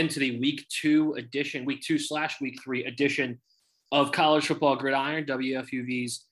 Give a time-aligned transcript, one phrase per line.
[0.00, 3.38] into the week two edition, week two slash week three edition
[3.92, 6.24] of College Football Gridiron, WFUV's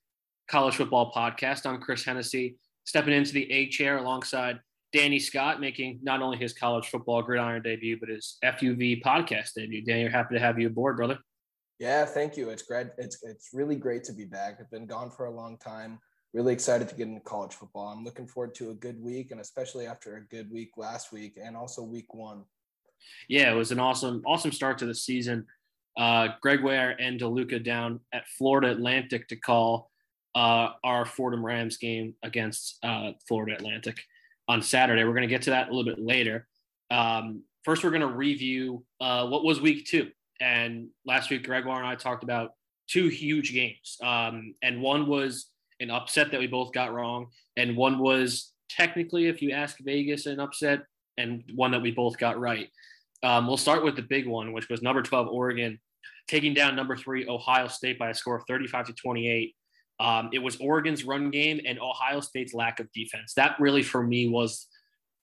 [0.50, 1.66] college football podcast.
[1.66, 4.58] I'm Chris Hennessy, stepping into the A chair alongside
[4.94, 9.84] Danny Scott, making not only his college football gridiron debut, but his FUV podcast debut.
[9.84, 11.18] Danny, we're happy to have you aboard, brother.
[11.78, 12.48] Yeah, thank you.
[12.48, 12.86] It's great.
[12.96, 14.56] It's it's really great to be back.
[14.60, 15.98] I've been gone for a long time.
[16.32, 17.88] Really excited to get into college football.
[17.88, 21.38] I'm looking forward to a good week, and especially after a good week last week
[21.38, 22.44] and also week one.
[23.28, 25.46] Yeah, it was an awesome, awesome start to the season.
[25.96, 29.90] Uh, Gregoire and DeLuca down at Florida Atlantic to call
[30.34, 34.00] uh, our Fordham Rams game against uh, Florida Atlantic
[34.46, 35.04] on Saturday.
[35.04, 36.46] We're going to get to that a little bit later.
[36.90, 40.10] Um, first, we're going to review uh, what was week two.
[40.40, 42.52] And last week, Greg Gregoire and I talked about
[42.88, 43.98] two huge games.
[44.02, 47.26] Um, and one was an upset that we both got wrong.
[47.56, 50.84] And one was technically, if you ask Vegas, an upset,
[51.16, 52.68] and one that we both got right.
[53.22, 55.80] Um, we'll start with the big one, which was number 12, Oregon,
[56.28, 59.54] taking down number three, Ohio State by a score of 35 to 28.
[60.00, 63.34] Um, it was Oregon's run game and Ohio State's lack of defense.
[63.34, 64.66] That really, for me, was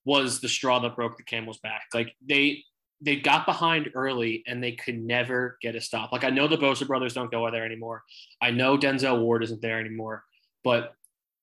[0.03, 1.83] was the straw that broke the camel's back.
[1.93, 2.63] Like they
[3.01, 6.11] they got behind early and they could never get a stop.
[6.11, 8.03] Like I know the Bosa brothers don't go there anymore.
[8.41, 10.23] I know Denzel Ward isn't there anymore,
[10.63, 10.93] but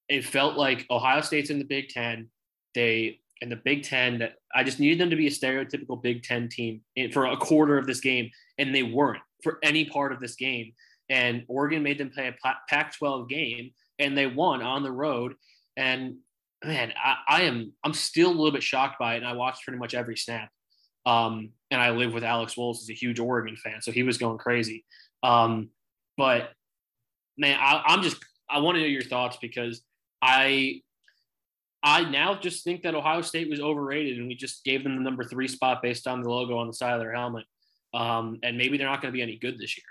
[0.09, 2.28] it felt like Ohio State's in the Big Ten.
[2.75, 6.23] They in the Big Ten that I just needed them to be a stereotypical Big
[6.23, 6.81] Ten team
[7.12, 10.73] for a quarter of this game, and they weren't for any part of this game
[11.12, 12.34] and Oregon made them play a
[12.69, 15.34] Pac-12 game, and they won on the road.
[15.77, 16.17] And
[16.65, 19.19] man, I, I, am I'm still a little bit shocked by it.
[19.19, 20.49] And I watched pretty much every snap.
[21.05, 24.19] Um, and I live with Alex Wolves, who's a huge Oregon fan, so he was
[24.19, 24.84] going crazy.
[25.23, 25.69] Um,
[26.17, 26.51] but
[27.37, 28.17] man, I, I'm just
[28.49, 29.83] I want to know your thoughts because
[30.23, 30.81] I
[31.83, 35.03] I now just think that Ohio State was overrated, and we just gave them the
[35.03, 37.44] number three spot based on the logo on the side of their helmet.
[37.93, 39.84] Um, and maybe they're not going to be any good this year.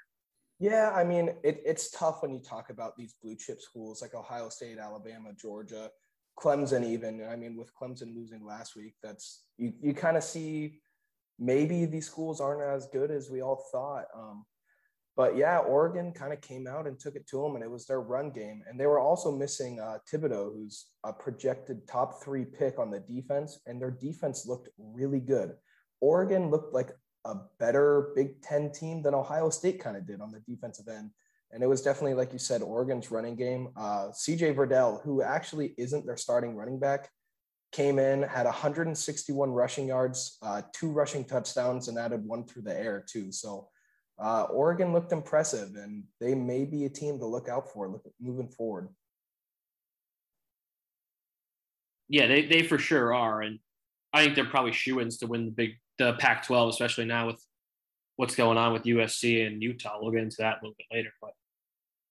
[0.60, 4.14] Yeah, I mean, it, it's tough when you talk about these blue chip schools like
[4.14, 5.90] Ohio State, Alabama, Georgia,
[6.40, 7.26] Clemson, even.
[7.28, 10.82] I mean, with Clemson losing last week, that's you, you kind of see
[11.40, 14.06] maybe these schools aren't as good as we all thought.
[14.16, 14.46] Um,
[15.18, 17.86] but yeah, Oregon kind of came out and took it to them, and it was
[17.86, 18.64] their run game.
[18.68, 23.00] And they were also missing uh, Thibodeaux, who's a projected top three pick on the
[23.00, 25.54] defense, and their defense looked really good.
[26.00, 26.92] Oregon looked like
[27.26, 31.12] a better Big Ten team than Ohio State kind of did on the defensive end.
[31.52, 33.70] And it was definitely, like you said, Oregon's running game.
[33.76, 37.10] Uh, CJ Verdell, who actually isn't their starting running back,
[37.74, 42.78] came in, had 161 rushing yards, uh, two rushing touchdowns, and added one through the
[42.78, 43.32] air, too.
[43.34, 43.68] So
[44.22, 48.48] uh, Oregon looked impressive, and they may be a team to look out for moving
[48.48, 48.90] forward.
[52.08, 53.42] Yeah, they, they for sure are.
[53.42, 53.60] And
[54.14, 57.44] I think they're probably shoe ins to win the Big the Pac-12, especially now with
[58.16, 59.98] what's going on with USC and Utah.
[60.00, 61.32] We'll get into that a little bit later, but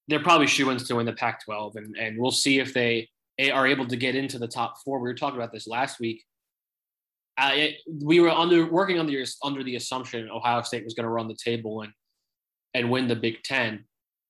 [0.09, 3.09] they're probably shoo-ins to win the Pac-12, and and we'll see if they
[3.53, 4.99] are able to get into the top four.
[4.99, 6.25] We were talking about this last week.
[7.38, 11.10] Uh, it, we were under working under under the assumption Ohio State was going to
[11.10, 11.93] run the table and
[12.75, 13.84] and win the Big Ten,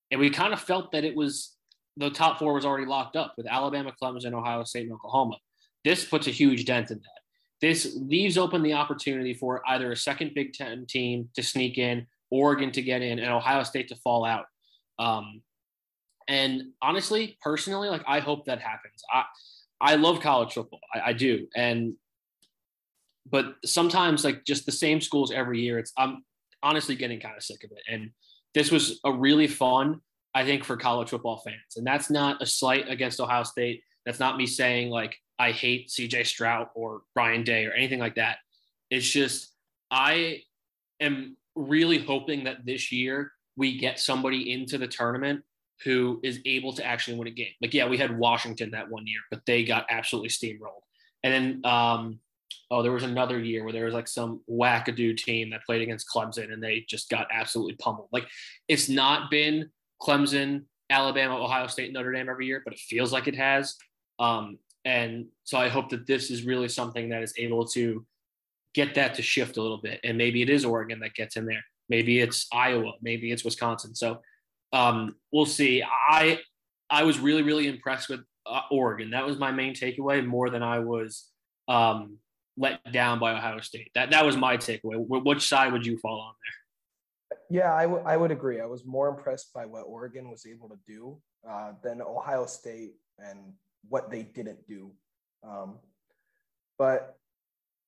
[0.09, 1.55] and we kind of felt that it was
[1.97, 5.35] the top four was already locked up with Alabama, Clemson, Ohio State, and Oklahoma.
[5.83, 7.21] This puts a huge dent in that.
[7.61, 12.07] This leaves open the opportunity for either a second Big Ten team to sneak in,
[12.31, 14.45] Oregon to get in, and Ohio State to fall out.
[14.97, 15.41] Um,
[16.27, 19.03] and honestly, personally, like I hope that happens.
[19.11, 19.23] I
[19.79, 20.79] I love college football.
[20.93, 21.93] I, I do, and
[23.29, 25.77] but sometimes like just the same schools every year.
[25.77, 26.23] It's I'm
[26.63, 27.83] honestly getting kind of sick of it.
[27.87, 28.11] And
[28.53, 30.01] this was a really fun,
[30.33, 31.77] I think, for college football fans.
[31.77, 33.83] And that's not a slight against Ohio State.
[34.05, 38.15] That's not me saying like I hate CJ Stroud or Ryan Day or anything like
[38.15, 38.37] that.
[38.89, 39.53] It's just
[39.89, 40.41] I
[40.99, 45.43] am really hoping that this year we get somebody into the tournament
[45.83, 47.53] who is able to actually win a game.
[47.61, 50.83] Like, yeah, we had Washington that one year, but they got absolutely steamrolled.
[51.23, 52.19] And then, um,
[52.71, 56.07] oh, there was another year where there was like some wackadoo team that played against
[56.09, 58.07] Clemson and they just got absolutely pummeled.
[58.11, 58.27] Like,
[58.69, 59.69] it's not been
[60.01, 63.75] Clemson, Alabama, Ohio State, Notre Dame every year, but it feels like it has.
[64.19, 68.05] Um, and so I hope that this is really something that is able to
[68.73, 69.99] get that to shift a little bit.
[70.03, 71.63] And maybe it is Oregon that gets in there.
[71.89, 72.93] Maybe it's Iowa.
[73.01, 73.93] Maybe it's Wisconsin.
[73.95, 74.21] So
[74.71, 75.83] um, we'll see.
[75.83, 76.39] I
[76.89, 79.11] I was really really impressed with uh, Oregon.
[79.11, 81.27] That was my main takeaway more than I was
[81.67, 82.17] um,
[82.57, 83.91] let down by Ohio State.
[83.95, 85.05] That that was my takeaway.
[85.07, 87.41] Which side would you fall on there?
[87.49, 88.59] Yeah, I, w- I would agree.
[88.61, 92.93] I was more impressed by what Oregon was able to do uh, than Ohio State
[93.19, 93.53] and
[93.89, 94.91] what they didn't do.
[95.47, 95.79] Um,
[96.77, 97.17] but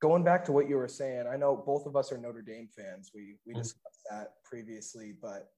[0.01, 2.67] going back to what you were saying, I know both of us are Notre Dame
[2.75, 3.11] fans.
[3.13, 3.57] We we Mhm.
[3.63, 5.49] discussed that previously, but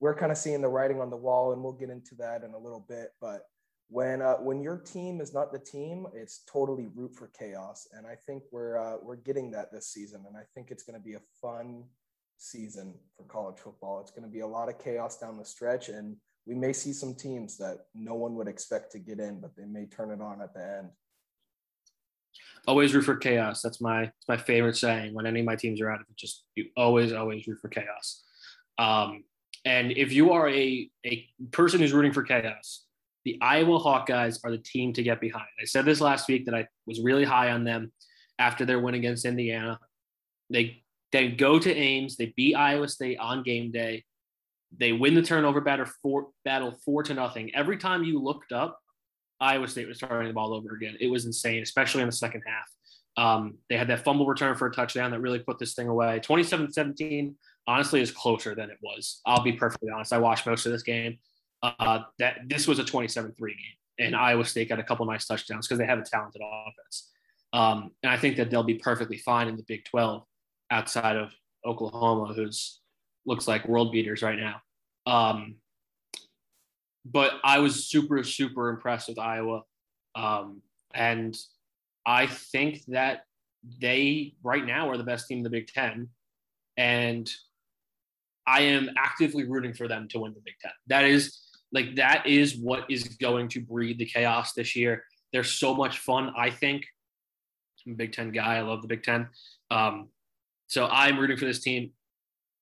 [0.00, 2.52] we're kind of seeing the writing on the wall, and we'll get into that in
[2.52, 3.12] a little bit.
[3.20, 3.42] But
[3.88, 8.06] when uh, when your team is not the team, it's totally root for chaos, and
[8.06, 11.04] I think we're uh, we're getting that this season, and I think it's going to
[11.04, 11.84] be a fun
[12.36, 14.00] season for college football.
[14.00, 16.16] It's going to be a lot of chaos down the stretch, and
[16.46, 19.64] we may see some teams that no one would expect to get in, but they
[19.64, 20.88] may turn it on at the end.
[22.66, 23.62] Always root for chaos.
[23.62, 25.14] That's my that's my favorite saying.
[25.14, 27.68] When any of my teams are out of it, just you always always root for
[27.68, 28.24] chaos.
[28.78, 29.24] Um,
[29.64, 32.85] and if you are a a person who's rooting for chaos,
[33.26, 35.48] the Iowa Hawkeyes are the team to get behind.
[35.60, 37.90] I said this last week that I was really high on them
[38.38, 39.80] after their win against Indiana.
[40.48, 44.04] They they go to Ames, they beat Iowa State on game day.
[44.76, 47.52] They win the turnover battle four battle four to nothing.
[47.52, 48.78] Every time you looked up,
[49.40, 50.96] Iowa State was turning the ball over again.
[51.00, 52.70] It was insane, especially in the second half.
[53.16, 56.20] Um, they had that fumble return for a touchdown that really put this thing away.
[56.20, 57.34] 27 17,
[57.66, 59.20] honestly, is closer than it was.
[59.26, 60.12] I'll be perfectly honest.
[60.12, 61.18] I watched most of this game.
[61.62, 65.26] Uh, that this was a 27 3 game, and Iowa State got a couple nice
[65.26, 67.10] touchdowns because they have a talented offense.
[67.52, 70.22] Um, and I think that they'll be perfectly fine in the Big 12
[70.70, 71.30] outside of
[71.64, 72.80] Oklahoma, who's
[73.24, 74.60] looks like world beaters right now.
[75.06, 75.56] Um,
[77.04, 79.62] but I was super, super impressed with Iowa.
[80.14, 80.62] Um,
[80.94, 81.36] and
[82.04, 83.24] I think that
[83.80, 86.08] they right now are the best team in the Big Ten.
[86.76, 87.30] And
[88.46, 90.72] I am actively rooting for them to win the Big Ten.
[90.88, 91.38] That is
[91.76, 95.04] like that is what is going to breed the chaos this year.
[95.30, 96.86] They're so much fun, I think.
[97.86, 98.56] I'm a Big Ten guy.
[98.56, 99.28] I love the Big Ten.
[99.70, 100.08] Um,
[100.68, 101.92] so I'm rooting for this team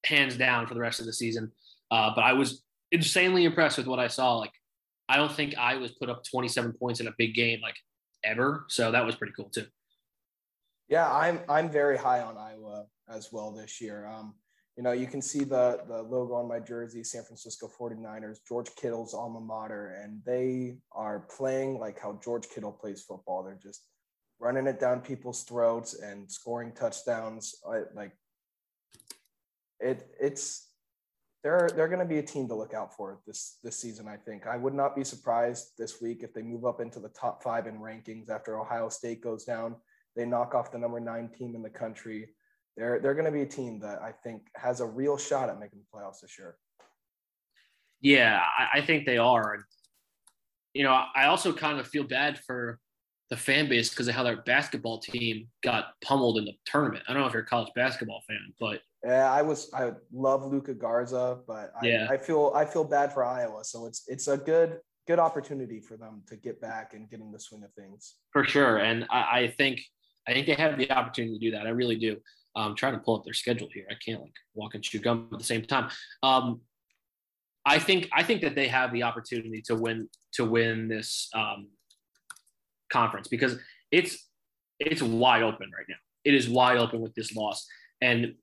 [0.04, 1.52] hands down for the rest of the season.
[1.92, 4.34] Uh, but I was insanely impressed with what I saw.
[4.34, 4.50] Like,
[5.08, 7.76] I don't think I was put up 27 points in a big game like
[8.24, 8.64] ever.
[8.68, 9.66] So that was pretty cool too.
[10.88, 14.06] Yeah, I'm I'm very high on Iowa as well this year.
[14.06, 14.34] Um,
[14.76, 18.74] you know, you can see the the logo on my jersey, San Francisco 49ers, George
[18.74, 23.44] Kittle's alma mater, and they are playing like how George Kittle plays football.
[23.44, 23.82] They're just
[24.40, 27.54] running it down people's throats and scoring touchdowns.
[27.66, 28.12] Uh, like
[29.78, 30.68] it, it's
[31.44, 34.08] they're they're going to be a team to look out for this this season.
[34.08, 37.10] I think I would not be surprised this week if they move up into the
[37.10, 39.76] top five in rankings after Ohio State goes down.
[40.16, 42.30] They knock off the number nine team in the country.
[42.76, 45.60] They're they're going to be a team that I think has a real shot at
[45.60, 46.56] making the playoffs this year.
[48.00, 49.64] Yeah, I, I think they are.
[50.74, 52.80] You know, I also kind of feel bad for
[53.30, 57.04] the fan base because of how their basketball team got pummeled in the tournament.
[57.08, 60.44] I don't know if you're a college basketball fan, but yeah, I was I love
[60.44, 62.06] Luka Garza, but I, Yeah.
[62.10, 63.64] I feel I feel bad for Iowa.
[63.64, 67.30] So it's it's a good good opportunity for them to get back and get in
[67.30, 68.16] the swing of things.
[68.32, 68.78] for sure.
[68.78, 69.80] And I, I think
[70.26, 71.66] I think they have the opportunity to do that.
[71.66, 72.16] I really do.
[72.56, 73.86] I'm trying to pull up their schedule here.
[73.90, 75.90] I can't like walk and chew gum at the same time.
[76.22, 76.60] Um,
[77.66, 81.68] I think I think that they have the opportunity to win to win this um,
[82.92, 83.56] conference because
[83.90, 84.28] it's
[84.78, 85.96] it's wide open right now.
[86.24, 87.66] It is wide open with this loss,
[88.00, 88.34] and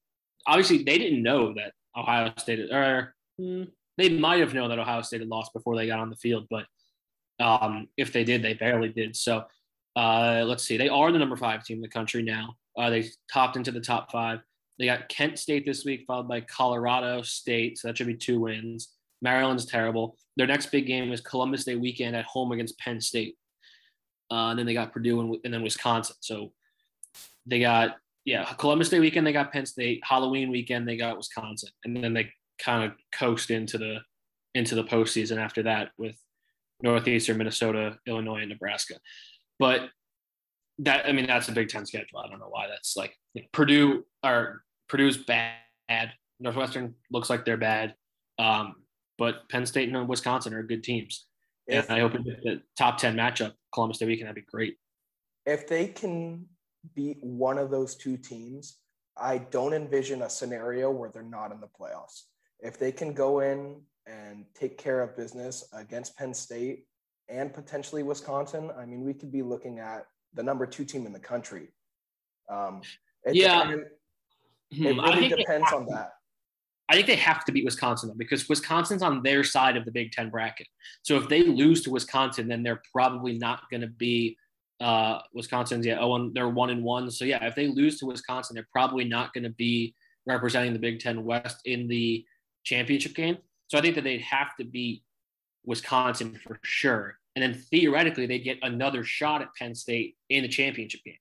[0.48, 3.64] obviously they didn't know that Ohio State or hmm,
[3.98, 6.48] they might have known that Ohio State had lost before they got on the field,
[6.50, 6.66] but
[7.40, 9.16] um, if they did, they barely did.
[9.16, 9.46] So
[9.96, 12.56] uh, let's see, they are the number five team in the country now.
[12.82, 14.40] Uh, they topped into the top five.
[14.80, 17.78] They got Kent State this week, followed by Colorado State.
[17.78, 18.90] So that should be two wins.
[19.22, 20.18] Maryland's terrible.
[20.38, 23.36] Their next big game is Columbus Day weekend at home against Penn State.
[24.32, 26.16] Uh, and then they got Purdue and, and then Wisconsin.
[26.22, 26.54] So
[27.46, 30.02] they got, yeah, Columbus Day weekend, they got Penn State.
[30.04, 31.70] Halloween weekend, they got Wisconsin.
[31.86, 34.00] And then they kind of coast into the
[34.56, 36.16] into the postseason after that with
[36.82, 38.96] Northeastern, Minnesota, Illinois, and Nebraska.
[39.60, 39.90] But
[40.82, 42.20] that I mean that's a Big Ten schedule.
[42.20, 43.16] I don't know why that's like
[43.52, 46.12] Purdue or Purdue's bad.
[46.40, 47.96] Northwestern looks like they're bad.
[48.40, 48.76] Um,
[49.18, 51.28] but Penn State and Wisconsin are good teams.
[51.68, 54.78] If, and I hope the top 10 matchup, Columbus Day weekend, that'd be great.
[55.46, 56.46] if they can
[56.96, 58.80] beat one of those two teams,
[59.16, 62.24] I don't envision a scenario where they're not in the playoffs.
[62.60, 66.86] If they can go in and take care of business against Penn State
[67.30, 71.14] and potentially Wisconsin, I mean, we could be looking at the number two team in
[71.14, 71.70] the country.
[72.50, 72.82] Um,
[73.24, 73.64] it Yeah.
[73.64, 73.88] depend-
[74.74, 76.14] Hmm, it really depends on that.
[76.88, 79.92] I think they have to beat Wisconsin though, because Wisconsin's on their side of the
[79.92, 80.68] Big Ten bracket.
[81.04, 84.38] So if they lose to Wisconsin, then they're probably not going to be
[84.80, 86.00] uh, Wisconsin's yeah.
[86.00, 87.12] Oh, they're one and one.
[87.12, 89.94] So yeah, if they lose to Wisconsin, they're probably not going to be
[90.26, 92.26] representing the Big Ten West in the
[92.64, 93.38] championship game.
[93.68, 95.04] So I think that they'd have to beat
[95.66, 100.50] Wisconsin for sure, and then theoretically they get another shot at Penn State in the
[100.50, 101.16] championship game.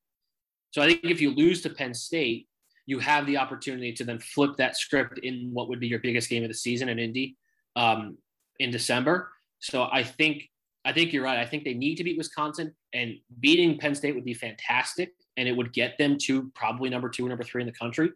[0.73, 2.49] So I think if you lose to Penn State,
[2.87, 6.29] you have the opportunity to then flip that script in what would be your biggest
[6.29, 7.37] game of the season in Indy
[7.77, 8.19] um,
[8.59, 9.31] in December.
[9.61, 10.49] So I think
[10.85, 11.39] I think you're right.
[11.39, 15.47] I think they need to beat Wisconsin, and beating Penn State would be fantastic, and
[15.47, 18.11] it would get them to probably number two or number three in the country.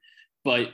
[0.44, 0.70] But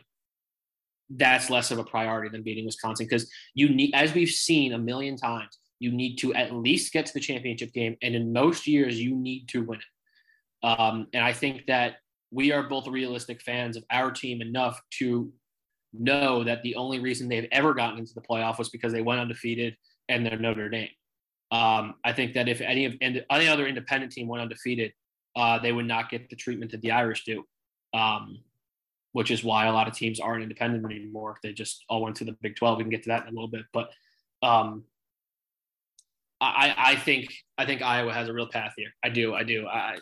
[1.11, 4.79] that's less of a priority than beating Wisconsin because you need, as we've seen a
[4.79, 8.67] million times, you need to at least get to the championship game, and in most
[8.67, 10.67] years, you need to win it.
[10.67, 11.97] Um, and I think that
[12.31, 15.33] we are both realistic fans of our team enough to
[15.93, 19.21] know that the only reason they've ever gotten into the playoff was because they went
[19.21, 19.77] undefeated
[20.09, 20.91] and they're Notre Dame.
[21.51, 24.93] Um, I think that if any of any other independent team went undefeated,
[25.35, 27.45] uh, they would not get the treatment that the Irish do,
[27.93, 28.39] um,
[29.13, 31.39] which is why a lot of teams aren't independent anymore.
[31.43, 32.79] They just all went to the Big 12.
[32.79, 33.91] We can get to that in a little bit, but
[34.43, 34.85] um,
[36.41, 37.29] I, I think
[37.59, 38.91] I think Iowa has a real path here.
[39.05, 39.67] I do, I do.
[39.67, 39.99] I,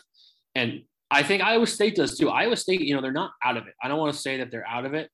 [0.55, 2.29] and I think Iowa State does too.
[2.29, 3.73] Iowa State, you know, they're not out of it.
[3.81, 5.09] I don't want to say that they're out of it,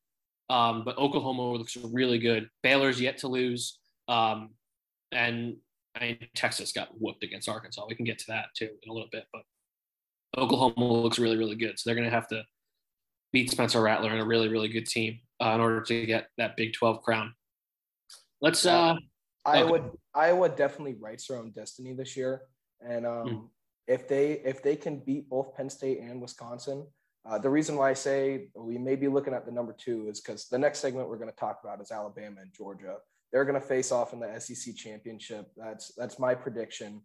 [0.50, 2.48] um, but Oklahoma looks really good.
[2.62, 4.52] Baylor's yet to lose, um,
[5.12, 5.56] and
[5.96, 7.86] I mean, Texas got whooped against Arkansas.
[7.88, 9.42] We can get to that too in a little bit, but
[10.38, 11.80] Oklahoma looks really, really good.
[11.80, 12.44] So they're going to have to
[13.32, 16.56] beat Spencer Rattler and a really, really good team uh, in order to get that
[16.56, 17.34] Big 12 crown.
[18.42, 18.66] Let's.
[18.66, 18.96] Uh,
[19.46, 19.72] I okay.
[20.16, 22.42] Iowa definitely writes their own destiny this year,
[22.82, 23.48] and um, mm
[23.88, 26.86] if they if they can beat both Penn State and Wisconsin,
[27.26, 30.22] uh, the reason why I say we may be looking at the number two is
[30.22, 32.98] because the next segment we're going to talk about is Alabama and Georgia.
[33.32, 35.52] They're going to face off in the SEC championship.
[35.58, 37.02] That's that's my prediction,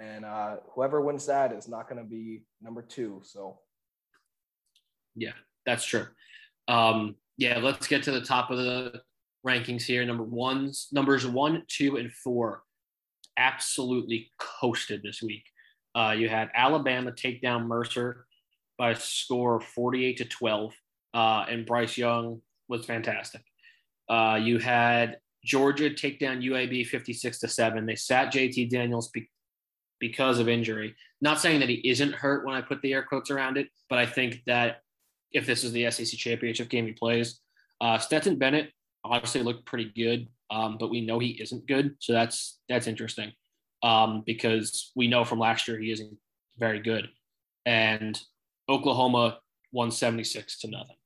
[0.00, 3.20] and uh, whoever wins that is not going to be number two.
[3.24, 3.58] So,
[5.14, 5.32] yeah,
[5.66, 6.06] that's true.
[6.66, 9.02] Um, yeah, let's get to the top of the
[9.46, 10.04] rankings here.
[10.04, 12.62] Number ones, numbers one, two, and four
[13.36, 15.44] absolutely coasted this week.
[15.94, 18.26] Uh, you had Alabama take down Mercer
[18.78, 20.74] by a score of 48 to 12,
[21.14, 23.42] uh, and Bryce Young was fantastic.
[24.08, 27.86] Uh, you had Georgia take down UAB 56 to 7.
[27.86, 29.30] They sat JT Daniels be-
[30.00, 30.94] because of injury.
[31.20, 33.98] Not saying that he isn't hurt when I put the air quotes around it, but
[33.98, 34.80] I think that
[35.32, 37.40] if this is the SEC championship game he plays,
[37.80, 38.70] uh, Stetson Bennett
[39.04, 41.96] obviously looked pretty good, um, but we know he isn't good.
[42.00, 43.32] So that's that's interesting
[43.82, 46.16] um, because we know from last year he isn't
[46.58, 47.08] very good.
[47.66, 48.18] And
[48.68, 49.38] Oklahoma
[49.72, 50.96] won 76 to nothing.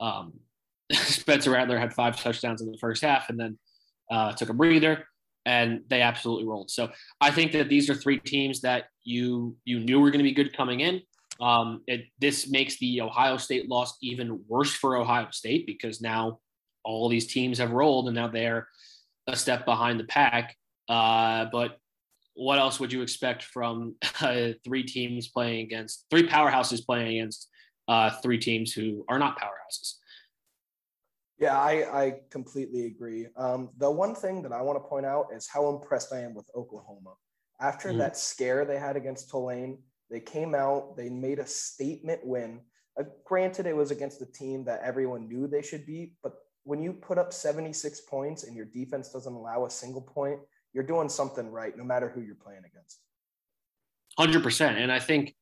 [0.00, 0.32] Um,
[0.92, 3.58] Spencer Rattler had five touchdowns in the first half and then
[4.10, 5.06] uh, took a breather
[5.44, 6.70] and they absolutely rolled.
[6.70, 6.90] So
[7.20, 10.32] I think that these are three teams that you you knew were going to be
[10.32, 11.02] good coming in.
[11.40, 16.38] Um, it, this makes the Ohio State loss even worse for Ohio State because now
[16.84, 18.68] all these teams have rolled and now they're
[19.26, 20.56] a step behind the pack.
[20.88, 21.78] Uh, but
[22.34, 27.48] what else would you expect from uh, three teams playing against three powerhouses playing against
[27.88, 29.94] uh, three teams who are not powerhouses?
[31.38, 33.26] Yeah, I, I completely agree.
[33.36, 36.34] Um, the one thing that I want to point out is how impressed I am
[36.34, 37.14] with Oklahoma.
[37.60, 37.98] After mm-hmm.
[37.98, 39.78] that scare they had against Tulane,
[40.10, 42.60] they came out, they made a statement win.
[42.98, 46.34] Uh, granted, it was against a team that everyone knew they should beat, but
[46.64, 50.38] when you put up 76 points and your defense doesn't allow a single point,
[50.72, 53.00] you're doing something right, no matter who you're playing against.
[54.18, 55.34] Hundred percent, and I think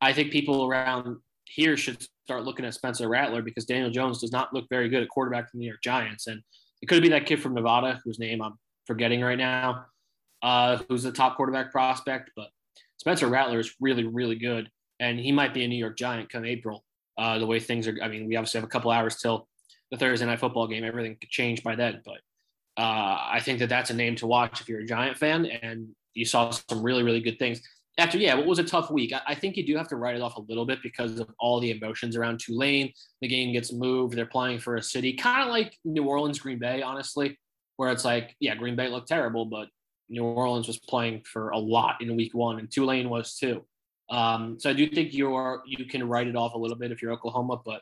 [0.00, 4.32] I think people around here should start looking at Spencer Rattler because Daniel Jones does
[4.32, 6.42] not look very good at quarterback for the New York Giants, and
[6.80, 8.54] it could be that kid from Nevada whose name I'm
[8.86, 9.86] forgetting right now,
[10.42, 12.30] uh, who's the top quarterback prospect.
[12.34, 12.48] But
[12.96, 16.46] Spencer Rattler is really, really good, and he might be a New York Giant come
[16.46, 16.82] April.
[17.18, 19.46] Uh, the way things are, I mean, we obviously have a couple hours till
[19.94, 20.84] the Thursday night football game.
[20.84, 22.18] Everything could change by then, but
[22.76, 25.88] uh, I think that that's a name to watch if you're a Giant fan and
[26.14, 27.62] you saw some really, really good things.
[27.96, 29.12] After, yeah, what was a tough week?
[29.12, 31.28] I, I think you do have to write it off a little bit because of
[31.38, 32.92] all the emotions around Tulane.
[33.20, 34.16] The game gets moved.
[34.16, 37.38] They're playing for a city, kind of like New Orleans, Green Bay, honestly,
[37.76, 39.68] where it's like, yeah, Green Bay looked terrible, but
[40.08, 43.64] New Orleans was playing for a lot in week one, and Tulane was too.
[44.10, 47.00] Um, so I do think you're you can write it off a little bit if
[47.00, 47.80] you're Oklahoma, but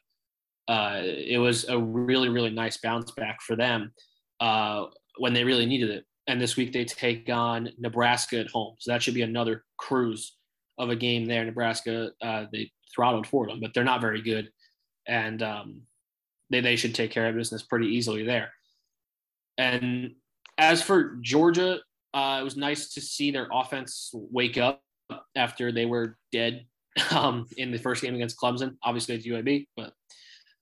[0.68, 3.92] uh, it was a really really nice bounce back for them
[4.40, 4.86] uh,
[5.18, 6.04] when they really needed it.
[6.26, 8.76] And this week they take on Nebraska at home.
[8.78, 10.36] So that should be another cruise
[10.78, 11.44] of a game there.
[11.44, 14.50] Nebraska, uh, they throttled for them, but they're not very good.
[15.06, 15.82] And um,
[16.50, 18.50] they, they should take care of business pretty easily there.
[19.58, 20.12] And
[20.58, 21.80] as for Georgia,
[22.14, 24.82] uh, it was nice to see their offense wake up
[25.34, 26.66] after they were dead
[27.10, 28.76] um, in the first game against Clemson.
[28.82, 29.92] Obviously, it's UAB, but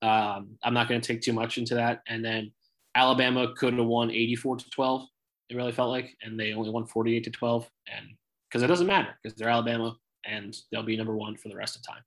[0.01, 2.01] um, I'm not going to take too much into that.
[2.07, 2.51] And then
[2.95, 5.07] Alabama could have won 84 to 12.
[5.49, 7.69] It really felt like, and they only won 48 to 12.
[7.93, 8.07] And
[8.49, 11.75] because it doesn't matter because they're Alabama and they'll be number one for the rest
[11.75, 12.03] of time.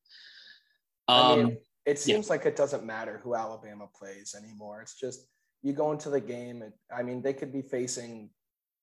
[1.08, 2.30] Um, I mean, it seems yeah.
[2.30, 4.80] like it doesn't matter who Alabama plays anymore.
[4.80, 5.26] It's just
[5.62, 6.62] you go into the game.
[6.62, 8.30] And, I mean, they could be facing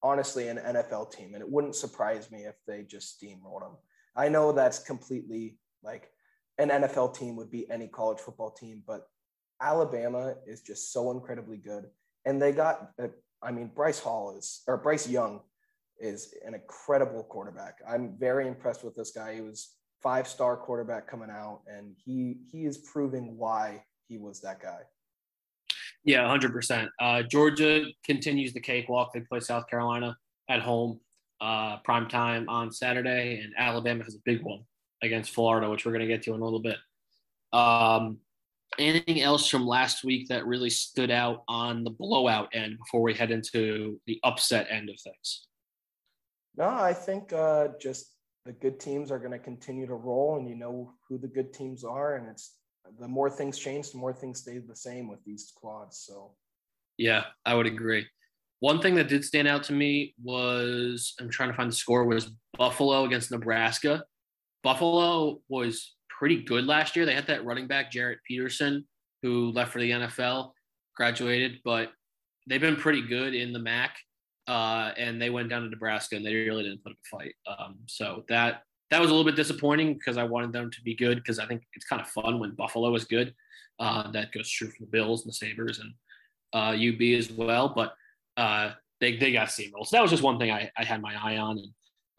[0.04, 3.78] honestly an NFL team, and it wouldn't surprise me if they just steamrolled them.
[4.16, 6.10] I know that's completely like
[6.58, 9.08] an NFL team would be any college football team, but
[9.62, 11.86] Alabama is just so incredibly good,
[12.26, 12.92] and they got.
[13.02, 13.08] Uh,
[13.44, 15.42] I mean, Bryce Hall is or Bryce Young
[16.00, 17.80] is an incredible quarterback.
[17.88, 19.36] I'm very impressed with this guy.
[19.36, 24.42] He was five star quarterback coming out, and he he is proving why he was
[24.42, 24.80] that guy.
[26.04, 26.90] Yeah, hundred uh, percent.
[27.30, 29.14] Georgia continues the cakewalk.
[29.14, 30.18] They play South Carolina
[30.50, 31.00] at home,
[31.40, 34.64] uh, prime time on Saturday, and Alabama has a big one
[35.02, 36.78] against Florida, which we're going to get to in a little bit.
[37.54, 38.20] Um,
[38.80, 43.14] anything else from last week that really stood out on the blowout end before we
[43.14, 45.48] head into the upset end of things?
[46.58, 48.14] No, I think uh, just
[48.46, 51.54] the good teams are going to continue to roll, and you know who the good
[51.54, 52.56] teams are, and it's
[53.00, 56.00] the more things change, the more things stay the same with these squads.
[56.06, 56.32] So,
[56.98, 58.06] yeah, I would agree.
[58.60, 62.06] One thing that did stand out to me was I'm trying to find the score
[62.06, 64.04] was Buffalo against Nebraska.
[64.64, 67.06] Buffalo was pretty good last year.
[67.06, 68.86] They had that running back Jaret Patterson
[69.22, 70.52] who left for the NFL,
[70.96, 71.92] graduated, but
[72.48, 73.96] they've been pretty good in the MAC.
[74.48, 77.34] Uh, and they went down to Nebraska and they really didn't put up a fight.
[77.48, 80.94] Um, so that that was a little bit disappointing because I wanted them to be
[80.94, 83.34] good because I think it's kind of fun when Buffalo is good.
[83.80, 85.94] Uh, that goes true for the Bills and the Sabres and
[86.54, 87.70] uh, UB as well.
[87.70, 87.94] But
[88.36, 89.88] uh, they, they got steamrolled.
[89.88, 91.60] So that was just one thing I, I had my eye on.
[91.60, 91.70] And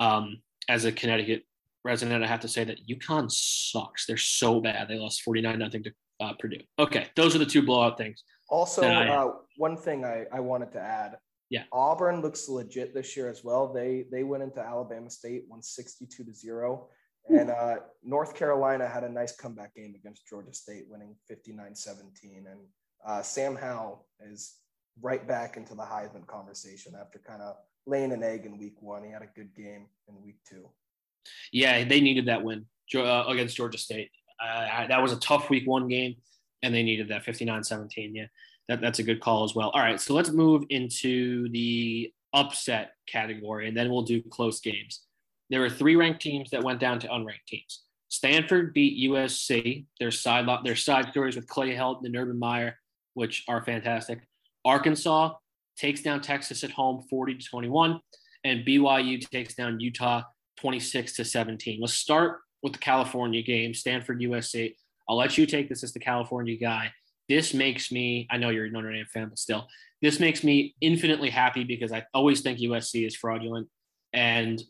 [0.01, 1.45] um, as a Connecticut
[1.85, 4.07] resident, I have to say that UConn sucks.
[4.07, 4.89] They're so bad.
[4.89, 6.61] They lost 49 nothing to uh, Purdue.
[6.79, 8.23] Okay, those are the two blowout things.
[8.49, 11.17] Also, I, uh, one thing I, I wanted to add
[11.53, 11.65] yeah.
[11.71, 13.71] Auburn looks legit this year as well.
[13.71, 16.89] They they went into Alabama State, won 62 to 0.
[17.29, 22.47] And uh, North Carolina had a nice comeback game against Georgia State, winning 59 17.
[22.51, 22.61] And
[23.07, 24.55] uh, Sam Howell is
[25.03, 29.05] right back into the Heisman conversation after kind of laying an egg in week one.
[29.05, 30.67] He had a good game in week two.
[31.53, 34.11] Yeah, they needed that win uh, against Georgia State.
[34.43, 36.17] Uh, that was a tough week one game,
[36.63, 38.15] and they needed that 59 17.
[38.15, 38.25] Yeah
[38.69, 39.71] that, that's a good call as well.
[39.71, 45.03] All right, so let's move into the upset category, and then we'll do close games.
[45.51, 47.83] There were three ranked teams that went down to unranked teams.
[48.09, 49.87] Stanford beat USC.
[49.99, 52.79] Their side their side stories with Clay Helton and Urban Meyer,
[53.15, 54.21] which are fantastic.
[54.65, 55.35] Arkansas
[55.77, 58.01] takes down Texas at home, 40 to 21,
[58.45, 60.23] and BYU takes down Utah,
[60.63, 61.81] 26 to 17.
[61.81, 64.75] Let's start with the California game, Stanford USC.
[65.09, 66.93] I'll let you take this as the California guy
[67.29, 69.67] this makes me, I know you're a Notre Dame fan, but still,
[70.01, 73.69] this makes me infinitely happy because I always think USC is fraudulent
[74.13, 74.63] and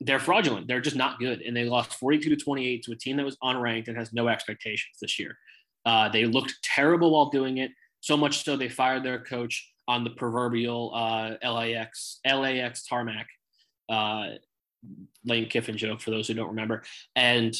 [0.00, 0.68] they're fraudulent.
[0.68, 1.42] They're just not good.
[1.42, 4.28] And they lost 42 to 28 to a team that was unranked and has no
[4.28, 5.36] expectations this year.
[5.84, 10.04] Uh, they looked terrible while doing it, so much so they fired their coach on
[10.04, 13.26] the proverbial uh, LAX, LAX tarmac.
[13.88, 14.28] Uh,
[15.24, 16.82] Lane Kiffin joke for those who don't remember.
[17.16, 17.54] And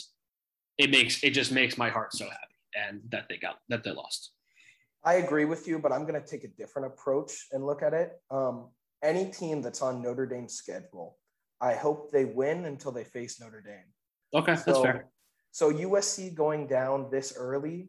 [0.78, 2.54] it makes it just makes my heart so happy
[2.88, 4.32] and that they got that they lost.
[5.04, 7.94] I agree with you, but I'm going to take a different approach and look at
[7.94, 8.12] it.
[8.30, 8.68] Um,
[9.02, 11.16] any team that's on Notre Dame's schedule,
[11.60, 13.92] I hope they win until they face Notre Dame.
[14.34, 15.08] Okay, so, that's fair.
[15.52, 17.88] So USC going down this early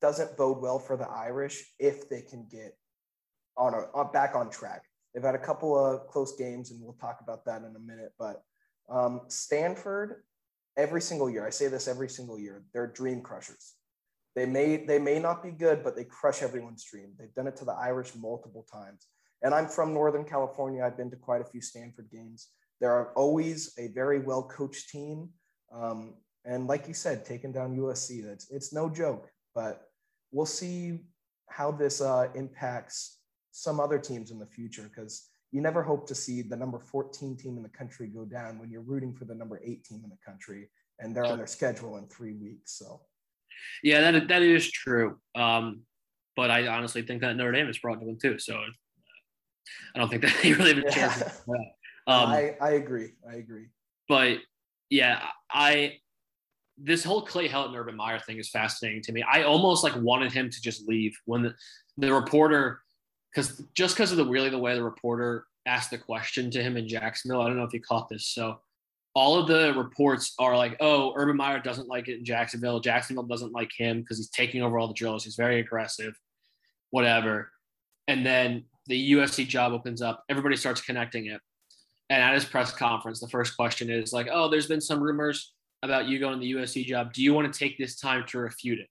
[0.00, 2.76] doesn't bode well for the Irish if they can get
[3.56, 4.82] on a on, back on track.
[5.12, 8.12] They've had a couple of close games, and we'll talk about that in a minute.
[8.18, 8.42] But
[8.88, 10.22] um, Stanford,
[10.76, 13.74] every single year, I say this every single year, they're dream crushers.
[14.34, 17.12] They may they may not be good, but they crush everyone's dream.
[17.18, 19.06] They've done it to the Irish multiple times.
[19.42, 20.82] And I'm from Northern California.
[20.82, 22.48] I've been to quite a few Stanford games.
[22.80, 25.28] There are always a very well coached team.
[25.72, 29.30] Um, and like you said, taking down USC, that's it's no joke.
[29.54, 29.82] But
[30.32, 31.00] we'll see
[31.48, 33.18] how this uh, impacts
[33.52, 37.36] some other teams in the future because you never hope to see the number 14
[37.36, 40.10] team in the country go down when you're rooting for the number eight team in
[40.10, 42.72] the country and they're on their schedule in three weeks.
[42.72, 43.00] So
[43.80, 45.20] yeah, that that is true.
[45.36, 45.82] Um,
[46.34, 48.36] but I honestly think that Notre Dame is fraudulent too.
[48.40, 48.56] So
[49.94, 51.22] I don't think that they really have a chance.
[51.46, 51.54] Yeah.
[52.08, 53.12] Um, I I agree.
[53.30, 53.66] I agree.
[54.08, 54.38] But
[54.90, 55.98] yeah, I
[56.76, 59.22] this whole Clay Helton Urban Meyer thing is fascinating to me.
[59.22, 61.54] I almost like wanted him to just leave when the,
[61.96, 62.80] the reporter,
[63.34, 66.76] because just because of the really the way the reporter asked the question to him
[66.76, 67.40] in Jacksonville.
[67.40, 68.26] I don't know if you caught this.
[68.26, 68.60] So
[69.14, 72.80] all of the reports are like, oh, Urban Meyer doesn't like it in Jacksonville.
[72.80, 75.24] Jacksonville doesn't like him because he's taking over all the drills.
[75.24, 76.18] He's very aggressive,
[76.90, 77.50] whatever.
[78.08, 80.24] And then the USC job opens up.
[80.28, 81.40] Everybody starts connecting it.
[82.10, 85.52] And at his press conference, the first question is like, oh, there's been some rumors
[85.82, 87.12] about you going to the USC job.
[87.12, 88.88] Do you want to take this time to refute it?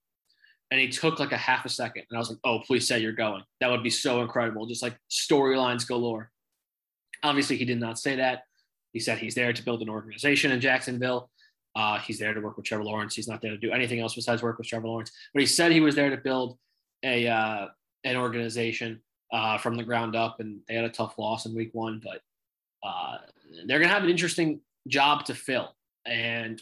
[0.74, 2.06] And he took like a half a second.
[2.10, 3.44] And I was like, oh, please say you're going.
[3.62, 4.66] That would be so incredible.
[4.66, 6.32] Just like storylines galore.
[7.22, 8.46] Obviously, he did not say that.
[8.92, 11.30] He said he's there to build an organization in Jacksonville.
[11.76, 13.14] Uh, he's there to work with Trevor Lawrence.
[13.14, 15.12] He's not there to do anything else besides work with Trevor Lawrence.
[15.32, 16.58] But he said he was there to build
[17.04, 17.68] a uh,
[18.04, 19.00] an organization
[19.32, 22.02] uh, from the ground up, and they had a tough loss in week one.
[22.04, 22.22] But
[22.82, 23.18] uh,
[23.68, 25.76] they're going to have an interesting job to fill.
[26.08, 26.60] And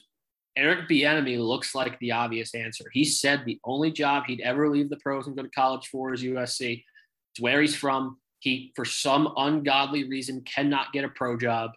[0.58, 2.86] Eric Bieniemy looks like the obvious answer.
[2.92, 6.14] He said the only job he'd ever leave the pros and go to college for
[6.14, 6.84] is USC.
[7.32, 8.18] It's where he's from.
[8.40, 11.72] He, for some ungodly reason, cannot get a pro job.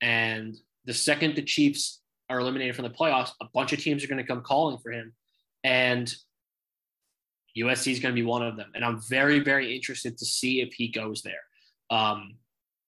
[0.00, 2.00] And the second the Chiefs
[2.30, 4.92] are eliminated from the playoffs, a bunch of teams are going to come calling for
[4.92, 5.12] him.
[5.62, 6.12] And
[7.58, 8.70] USC is going to be one of them.
[8.74, 11.34] And I'm very, very interested to see if he goes there.
[11.90, 12.36] Um,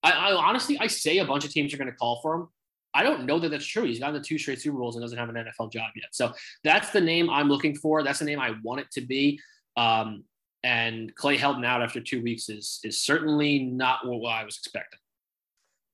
[0.02, 2.48] I, I, honestly, I say a bunch of teams are going to call for him.
[2.94, 3.84] I don't know that that's true.
[3.84, 6.08] He's gotten the two straight Super Bowls and doesn't have an NFL job yet.
[6.12, 6.32] So
[6.64, 8.02] that's the name I'm looking for.
[8.02, 9.40] That's the name I want it to be.
[9.76, 10.24] Um,
[10.64, 14.98] and Clay Helton out after two weeks is is certainly not what I was expecting.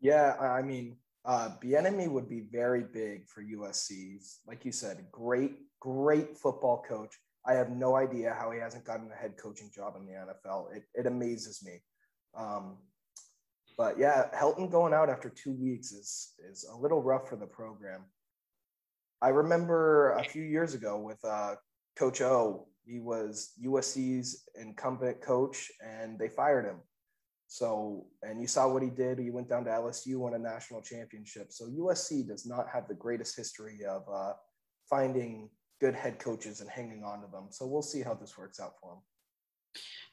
[0.01, 4.19] Yeah, I mean, uh, Bieniemy would be very big for USC.
[4.47, 7.19] Like you said, great, great football coach.
[7.47, 10.75] I have no idea how he hasn't gotten a head coaching job in the NFL.
[10.75, 11.83] It, it amazes me.
[12.35, 12.79] Um,
[13.77, 17.47] but yeah, Helton going out after two weeks is is a little rough for the
[17.47, 18.05] program.
[19.23, 21.55] I remember a few years ago with uh,
[21.97, 22.67] Coach O.
[22.87, 26.77] He was USC's incumbent coach, and they fired him.
[27.47, 29.19] So, and you saw what he did.
[29.19, 31.53] He went down to LSU, won a national championship.
[31.53, 34.33] So USC does not have the greatest history of uh,
[34.91, 35.49] finding
[35.81, 37.47] good head coaches and hanging on to them.
[37.51, 39.03] So we'll see how this works out for them.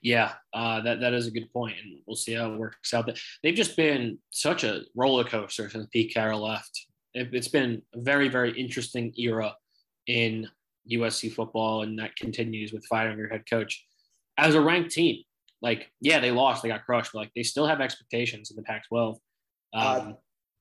[0.02, 3.10] Yeah, uh, that that is a good point, and we'll see how it works out.
[3.44, 6.88] They've just been such a roller coaster since Pete Carroll left.
[7.14, 9.56] It, it's been a very very interesting era
[10.08, 10.48] in
[10.92, 13.86] USC football, and that continues with firing your head coach
[14.38, 15.24] as a ranked team.
[15.62, 18.64] Like, yeah, they lost, they got crushed, but like they still have expectations in the
[18.64, 19.10] Pac-12.
[19.12, 19.18] Um,
[19.74, 20.12] uh,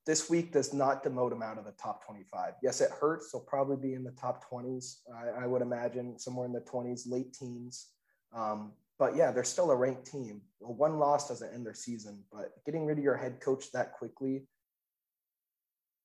[0.07, 2.55] this week does not demote him out of the top 25.
[2.63, 3.31] Yes, it hurts.
[3.31, 4.97] He'll probably be in the top 20s.
[5.15, 7.89] I, I would imagine somewhere in the 20s, late teens.
[8.35, 10.43] Um, but yeah, they're still a ranked team.
[10.59, 14.47] One loss doesn't end their season, but getting rid of your head coach that quickly,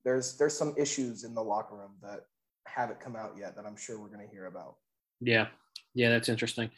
[0.05, 2.21] there's there's some issues in the locker room that
[2.65, 4.77] haven't come out yet that I'm sure we're going to hear about.
[5.19, 5.47] Yeah,
[5.93, 6.71] yeah, that's interesting.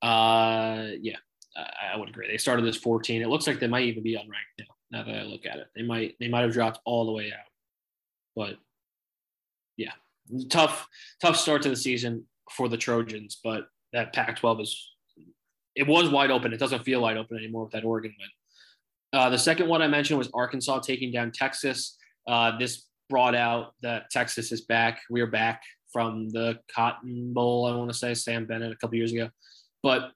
[0.00, 1.18] Uh, yeah,
[1.54, 2.26] I, I would agree.
[2.26, 3.20] They started this 14.
[3.20, 4.64] It looks like they might even be unranked now.
[4.90, 7.32] Now that I look at it, they might they might have dropped all the way
[7.32, 7.50] out.
[8.34, 8.56] But
[9.76, 9.92] yeah,
[10.48, 10.88] tough
[11.20, 13.38] tough start to the season for the Trojans.
[13.44, 14.90] But that Pac-12 is
[15.74, 16.52] it was wide open.
[16.52, 18.28] It doesn't feel wide open anymore with that Oregon win.
[19.12, 21.96] Uh, the second one I mentioned was Arkansas taking down Texas.
[22.28, 25.00] Uh, this brought out that Texas is back.
[25.10, 28.96] We are back from the Cotton Bowl, I want to say, Sam Bennett a couple
[28.96, 29.30] years ago.
[29.82, 30.12] But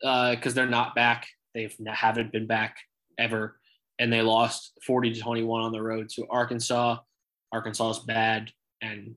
[0.00, 2.76] because uh, they're not back, they haven't been back
[3.18, 3.58] ever.
[3.98, 6.98] And they lost 40 to 21 on the road to Arkansas.
[7.52, 8.50] Arkansas is bad.
[8.82, 9.14] And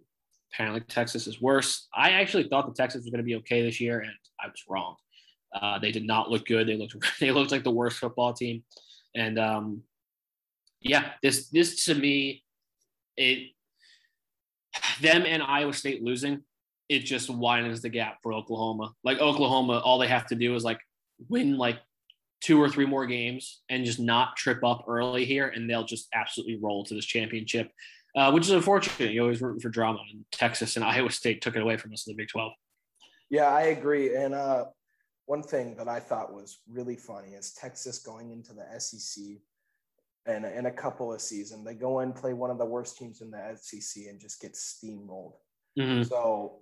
[0.53, 1.87] apparently Texas is worse.
[1.93, 4.63] I actually thought the Texas was going to be okay this year, and I was
[4.69, 4.95] wrong.
[5.53, 6.67] Uh, they did not look good.
[6.67, 8.63] They looked they looked like the worst football team,
[9.15, 9.83] and um,
[10.81, 12.43] yeah, this this to me,
[13.15, 13.51] it
[15.01, 16.43] them and Iowa State losing,
[16.89, 18.93] it just widens the gap for Oklahoma.
[19.03, 20.79] Like Oklahoma, all they have to do is like
[21.29, 21.79] win like
[22.41, 26.07] two or three more games and just not trip up early here, and they'll just
[26.13, 27.71] absolutely roll to this championship,
[28.15, 29.11] uh, which is unfortunate.
[29.11, 32.05] You always root for drama, and Texas and Iowa State took it away from us
[32.07, 32.53] in the Big Twelve.
[33.29, 34.65] Yeah, I agree, and uh,
[35.27, 39.23] one thing that I thought was really funny is Texas going into the SEC
[40.27, 43.21] and in a couple of seasons, they go and play one of the worst teams
[43.21, 45.35] in the SEC and just get steamrolled.
[45.79, 46.03] Mm-hmm.
[46.03, 46.59] So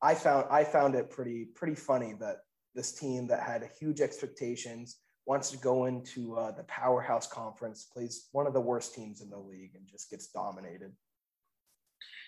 [0.00, 2.38] I found I found it pretty pretty funny that
[2.74, 8.28] this team that had huge expectations wants to go into uh, the powerhouse conference, plays
[8.32, 10.92] one of the worst teams in the league, and just gets dominated.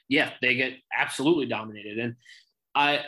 [0.08, 2.16] Yeah, they get absolutely dominated, and
[2.74, 3.02] I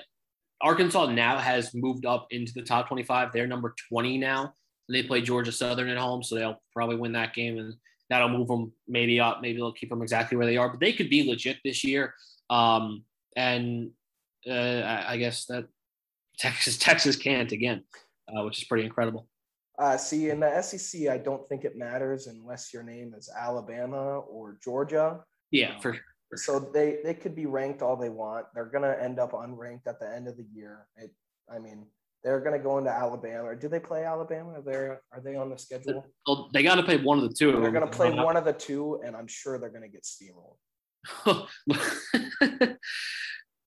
[0.60, 3.32] Arkansas now has moved up into the top 25.
[3.32, 4.54] They're number 20 now.
[4.88, 7.74] They play Georgia Southern at home, so they'll probably win that game, and
[8.08, 9.40] that'll move them maybe up.
[9.42, 12.14] Maybe they'll keep them exactly where they are, but they could be legit this year.
[12.48, 13.04] Um,
[13.36, 13.90] and
[14.48, 15.66] uh, I guess that
[16.38, 17.84] Texas Texas can't again,
[18.28, 19.28] uh, which is pretty incredible.
[19.78, 24.18] Uh, see, in the SEC, I don't think it matters unless your name is Alabama
[24.20, 25.20] or Georgia.
[25.52, 26.02] Yeah, um, for sure.
[26.34, 28.46] So they they could be ranked all they want.
[28.54, 30.86] They're gonna end up unranked at the end of the year.
[30.96, 31.10] It,
[31.50, 31.86] I mean,
[32.22, 33.54] they're gonna go into Alabama.
[33.56, 34.58] Do they play Alabama?
[34.58, 36.04] Are they are they on the schedule?
[36.26, 37.52] Well, they got to play one of the two.
[37.52, 40.56] They're gonna play one of the two, and I'm sure they're gonna get steamrolled.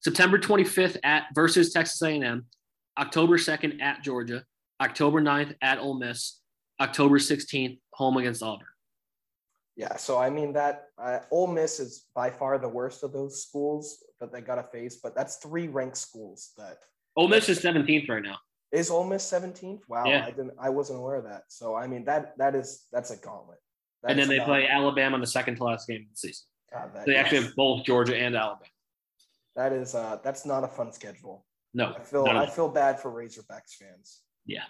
[0.03, 2.45] September 25th at versus Texas A&M,
[2.97, 4.43] October 2nd at Georgia,
[4.81, 6.41] October 9th at Ole Miss,
[6.79, 8.67] October 16th home against Auburn.
[9.81, 13.41] Yeah, so I mean that uh, Ole Miss is by far the worst of those
[13.41, 16.77] schools that they got to face, but that's three ranked schools that.
[17.15, 18.37] Ole Miss is 17th right now.
[18.71, 19.79] Is Ole Miss 17th?
[19.89, 20.23] Wow, yeah.
[20.23, 21.45] I didn't, I wasn't aware of that.
[21.47, 23.57] So I mean that that is that's a gauntlet.
[24.03, 26.45] That and then they play Alabama in the second to last game of the season.
[26.71, 27.23] God, that, they yes.
[27.25, 28.69] actually have both Georgia and Alabama.
[29.55, 31.43] That is uh that's not a fun schedule.
[31.73, 34.21] No, I feel I feel bad for Razorbacks fans.
[34.45, 34.65] Yeah.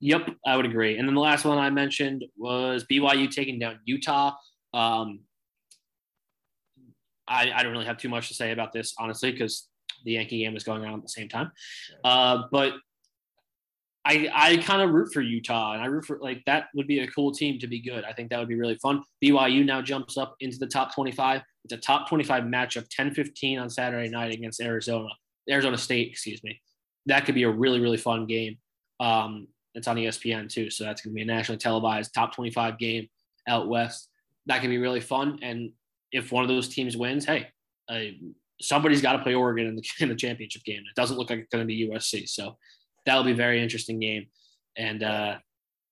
[0.00, 0.96] Yep, I would agree.
[0.96, 4.32] And then the last one I mentioned was BYU taking down Utah.
[4.72, 5.20] Um,
[7.26, 9.68] I, I don't really have too much to say about this, honestly, because
[10.04, 11.50] the Yankee game was going on at the same time.
[12.04, 12.74] Uh, but
[14.04, 17.00] I I kind of root for Utah, and I root for like that would be
[17.00, 18.04] a cool team to be good.
[18.04, 19.02] I think that would be really fun.
[19.22, 21.42] BYU now jumps up into the top 25.
[21.64, 25.08] It's a top 25 matchup, 10-15 on Saturday night against Arizona,
[25.50, 26.62] Arizona State, excuse me.
[27.04, 28.56] That could be a really really fun game.
[29.00, 32.78] Um, it's on ESPN too, so that's going to be a nationally televised top 25
[32.78, 33.08] game
[33.48, 34.08] out west.
[34.46, 35.72] That can be really fun, and
[36.12, 37.48] if one of those teams wins, hey,
[37.88, 38.00] uh,
[38.60, 40.78] somebody's got to play Oregon in the, in the championship game.
[40.80, 42.56] It doesn't look like it's going to be USC, so
[43.04, 44.26] that'll be a very interesting game,
[44.76, 45.36] and uh,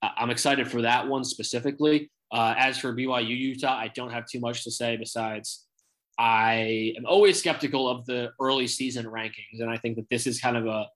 [0.03, 2.11] I'm excited for that one specifically.
[2.33, 5.67] Uh, as for BYU Utah, I don't have too much to say besides
[6.19, 10.41] I am always skeptical of the early season rankings, and I think that this is
[10.41, 10.87] kind of a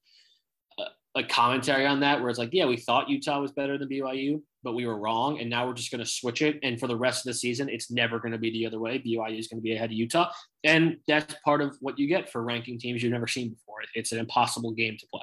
[1.17, 4.41] a commentary on that where it's like, yeah, we thought Utah was better than BYU,
[4.63, 5.41] but we were wrong.
[5.41, 6.59] And now we're just going to switch it.
[6.63, 8.99] And for the rest of the season, it's never going to be the other way.
[8.99, 10.31] BYU is going to be ahead of Utah.
[10.63, 13.79] And that's part of what you get for ranking teams you've never seen before.
[13.95, 15.23] It's an impossible game to play.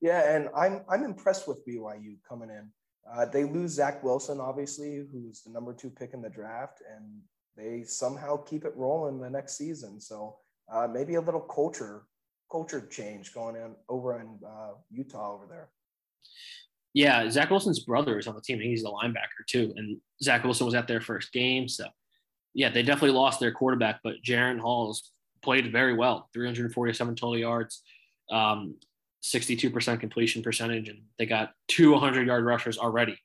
[0.00, 0.34] Yeah.
[0.34, 2.68] And I'm, I'm impressed with BYU coming in.
[3.10, 7.20] Uh, they lose Zach Wilson, obviously, who's the number two pick in the draft, and
[7.56, 10.00] they somehow keep it rolling the next season.
[10.00, 10.36] So
[10.72, 12.02] uh, maybe a little culture
[12.50, 15.68] culture change going in over in uh, Utah over there.
[16.92, 18.58] Yeah, Zach Wilson's brother is on the team.
[18.58, 21.68] He's the linebacker too, and Zach Wilson was at their first game.
[21.68, 21.86] So,
[22.52, 26.28] yeah, they definitely lost their quarterback, but Jaren Hall's played very well.
[26.34, 27.82] 347 total yards,
[28.30, 28.74] um,
[29.22, 33.16] 62% completion percentage, and they got two 100 yard rushers already,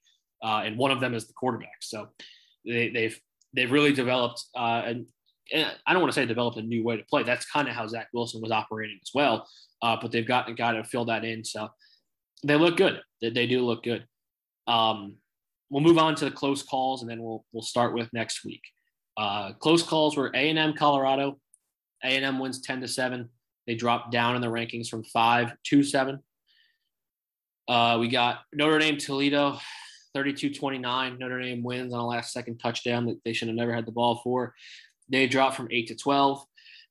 [0.43, 1.81] uh, and one of them is the quarterback.
[1.81, 2.09] So,
[2.65, 3.19] they, they've
[3.53, 5.05] they've really developed uh, and
[5.53, 7.23] I don't want to say developed a new way to play.
[7.23, 9.47] That's kind of how Zach Wilson was operating as well.
[9.81, 11.43] Uh, but they've got got to fill that in.
[11.43, 11.69] So
[12.43, 13.01] they look good.
[13.21, 14.05] They, they do look good.
[14.67, 15.17] Um,
[15.69, 18.61] we'll move on to the close calls, and then we'll we'll start with next week.
[19.17, 21.39] Uh, close calls were A and M Colorado.
[22.03, 23.29] A and M wins ten to seven.
[23.67, 26.19] They dropped down in the rankings from five to seven.
[27.67, 29.57] Uh, we got Notre Dame Toledo,
[30.15, 31.17] 32-29.
[31.17, 33.91] Notre Dame wins on a last second touchdown that they should have never had the
[33.91, 34.53] ball for.
[35.09, 36.43] They dropped from eight to 12.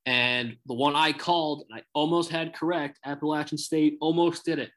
[0.07, 4.71] And the one I called, and I almost had correct, Appalachian State almost did it.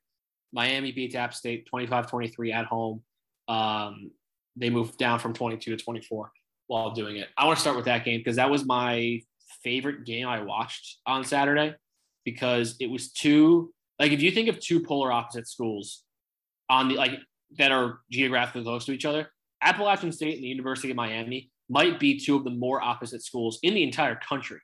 [0.54, 3.02] Miami beats App State 25 23 at home.
[3.48, 4.12] Um,
[4.56, 6.32] they moved down from 22 to 24
[6.68, 7.28] while doing it.
[7.38, 9.22] I want to start with that game because that was my
[9.64, 11.76] favorite game I watched on Saturday
[12.24, 16.04] because it was two, like, if you think of two polar opposite schools
[16.70, 17.20] on the, like,
[17.58, 19.30] that are geographically close to each other,
[19.62, 23.60] Appalachian State and the University of Miami might be two of the more opposite schools
[23.64, 24.60] in the entire country.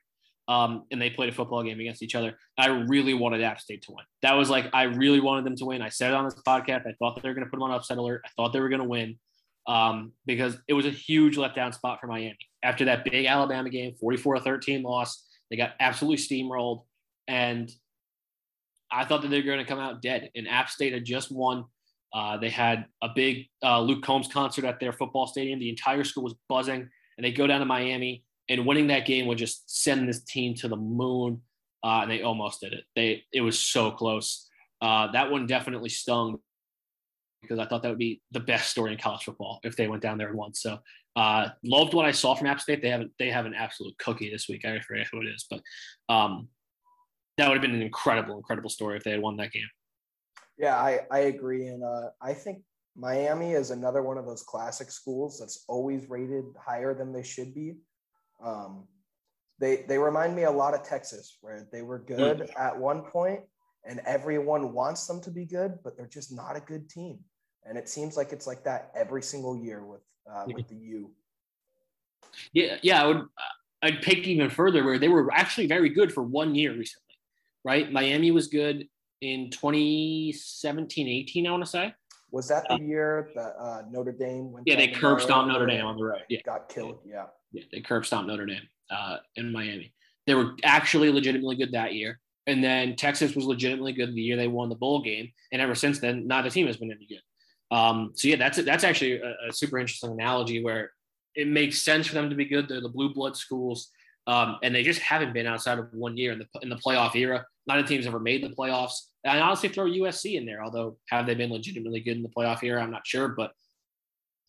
[0.46, 2.36] Um, and they played a football game against each other.
[2.58, 4.04] I really wanted App State to win.
[4.20, 5.80] That was like I really wanted them to win.
[5.80, 6.86] I said it on this podcast.
[6.86, 8.22] I thought they were going to put them on upset alert.
[8.26, 9.18] I thought they were going to win
[9.66, 13.94] um, because it was a huge letdown spot for Miami after that big Alabama game,
[14.02, 15.24] 44-13 loss.
[15.50, 16.84] They got absolutely steamrolled,
[17.28, 17.70] and
[18.90, 20.30] I thought that they were going to come out dead.
[20.34, 21.64] And App State had just won.
[22.14, 25.58] Uh, they had a big uh, Luke Combs concert at their football stadium.
[25.58, 29.26] The entire school was buzzing, and they go down to Miami, and winning that game
[29.26, 31.42] would just send this team to the moon.
[31.82, 32.84] Uh, and they almost did it.
[32.94, 34.48] They it was so close.
[34.80, 36.38] Uh, that one definitely stung
[37.42, 40.02] because I thought that would be the best story in college football if they went
[40.02, 40.54] down there and won.
[40.54, 40.78] So
[41.16, 42.80] uh, loved what I saw from App State.
[42.80, 44.64] They haven't they have an absolute cookie this week.
[44.64, 45.60] I forget who it is, but
[46.08, 46.48] um,
[47.36, 49.68] that would have been an incredible, incredible story if they had won that game.
[50.58, 51.68] Yeah, I, I agree.
[51.68, 52.62] And uh, I think
[52.96, 57.54] Miami is another one of those classic schools that's always rated higher than they should
[57.54, 57.76] be.
[58.42, 58.86] Um,
[59.58, 62.50] they, they remind me a lot of Texas, where they were good mm.
[62.58, 63.40] at one point
[63.84, 67.18] and everyone wants them to be good, but they're just not a good team.
[67.66, 71.10] And it seems like it's like that every single year with uh, with the U.
[72.52, 73.26] Yeah, yeah, I would.
[73.82, 77.18] I'd pick even further where they were actually very good for one year recently,
[77.64, 77.92] right?
[77.92, 78.88] Miami was good
[79.24, 81.94] in 2017, 18, I want to say.
[82.30, 84.66] Was that the year that uh, Notre Dame went?
[84.66, 86.22] Yeah, they curb stomped Notre Dame on the road.
[86.28, 86.98] Yeah, got killed.
[87.06, 89.94] Yeah, yeah, they curb stomped Notre Dame uh, in Miami.
[90.26, 94.36] They were actually legitimately good that year, and then Texas was legitimately good the year
[94.36, 97.22] they won the bowl game, and ever since then, neither team has been any good.
[97.70, 100.90] Um, so yeah, that's that's actually a, a, super interesting analogy where
[101.34, 102.68] it makes sense for them to be good.
[102.68, 103.90] They're the blue blood schools,
[104.26, 107.14] um, and they just haven't been outside of one year in the in the playoff
[107.14, 107.44] era.
[107.66, 109.08] None of the teams ever made the playoffs.
[109.24, 112.28] And I honestly throw USC in there, although have they been legitimately good in the
[112.28, 112.82] playoff era?
[112.82, 113.52] I'm not sure, but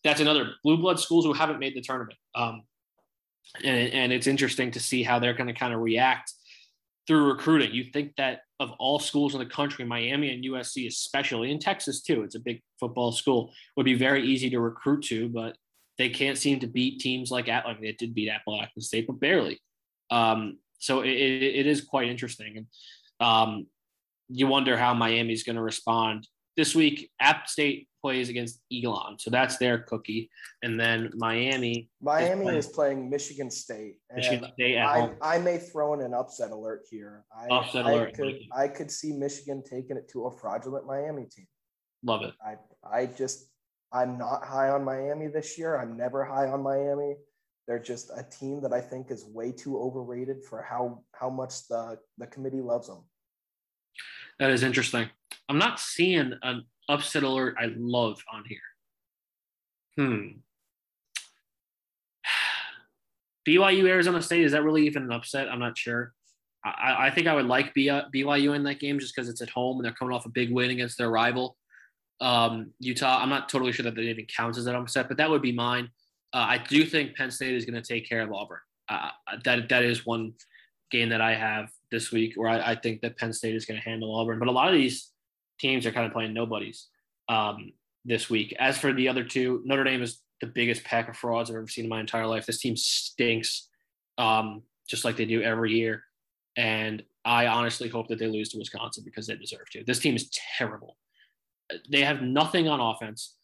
[0.04, 2.18] that's another blue blood schools who haven't made the tournament.
[2.34, 2.62] Um,
[3.64, 6.32] and, and it's interesting to see how they're going to kind of react
[7.06, 7.72] through recruiting.
[7.72, 12.02] You think that of all schools in the country, Miami and USC, especially in Texas
[12.02, 15.56] too, it's a big football school, would be very easy to recruit to, but
[15.98, 17.82] they can't seem to beat teams like Atlantic.
[17.82, 19.58] They did beat Appalachian State, but barely.
[20.10, 22.56] Um, so it, it is quite interesting.
[22.58, 22.66] And
[23.20, 23.66] um,
[24.28, 27.10] you wonder how Miami's going to respond this week.
[27.20, 30.30] App State plays against Elon, so that's their cookie,
[30.62, 31.90] and then Miami.
[32.00, 33.96] Miami is playing, is playing Michigan State.
[34.14, 35.16] Michigan State at I, home.
[35.20, 37.24] I may throw in an upset alert here.
[37.36, 38.14] I, upset I alert.
[38.14, 41.46] Could, I could see Michigan taking it to a fraudulent Miami team.
[42.04, 42.34] Love it.
[42.44, 42.56] I
[42.90, 43.48] I just
[43.92, 45.76] I'm not high on Miami this year.
[45.76, 47.16] I'm never high on Miami.
[47.66, 51.66] They're just a team that I think is way too overrated for how how much
[51.68, 53.04] the the committee loves them.
[54.38, 55.08] That is interesting.
[55.48, 58.58] I'm not seeing an upset alert I love on here.
[59.96, 60.26] Hmm.
[63.48, 65.48] BYU Arizona State is that really even an upset?
[65.48, 66.12] I'm not sure.
[66.64, 69.78] I, I think I would like BYU in that game just because it's at home
[69.78, 71.56] and they're coming off a big win against their rival
[72.20, 73.18] um, Utah.
[73.20, 75.52] I'm not totally sure that that even counts as an upset, but that would be
[75.52, 75.90] mine.
[76.32, 78.58] Uh, I do think Penn State is going to take care of Auburn.
[78.88, 79.10] Uh,
[79.44, 80.34] that that is one
[80.90, 83.80] game that I have this week where I, I think that Penn State is going
[83.80, 84.38] to handle Auburn.
[84.38, 85.10] But a lot of these
[85.58, 86.88] teams are kind of playing nobodies
[87.28, 87.72] um,
[88.04, 88.54] this week.
[88.58, 91.68] As for the other two, Notre Dame is the biggest pack of frauds I've ever
[91.68, 92.46] seen in my entire life.
[92.46, 93.68] This team stinks,
[94.18, 96.02] um, just like they do every year.
[96.56, 99.84] And I honestly hope that they lose to Wisconsin because they deserve to.
[99.84, 100.96] This team is terrible.
[101.90, 103.35] They have nothing on offense.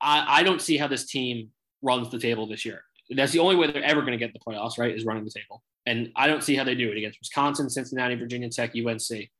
[0.00, 1.50] I, I don't see how this team
[1.82, 2.82] runs the table this year.
[3.10, 4.94] That's the only way they're ever going to get the playoffs, right?
[4.94, 5.62] Is running the table.
[5.86, 9.30] And I don't see how they do it against Wisconsin, Cincinnati, Virginia Tech, UNC,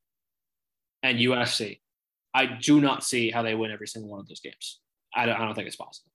[1.03, 1.81] and USC.
[2.33, 4.81] I do not see how they win every single one of those games.
[5.15, 6.11] I don't, I don't think it's possible.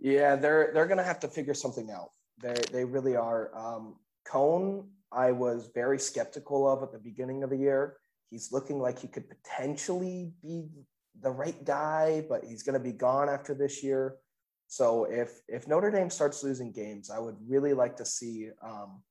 [0.00, 2.10] Yeah, they're they're going to have to figure something out.
[2.42, 3.54] They they really are.
[3.54, 7.98] Um, Coan, I was very skeptical of at the beginning of the year.
[8.30, 10.68] He's looking like he could potentially be
[11.20, 14.16] the right guy, but he's going to be gone after this year.
[14.68, 19.02] So if if Notre Dame starts losing games, I would really like to see um,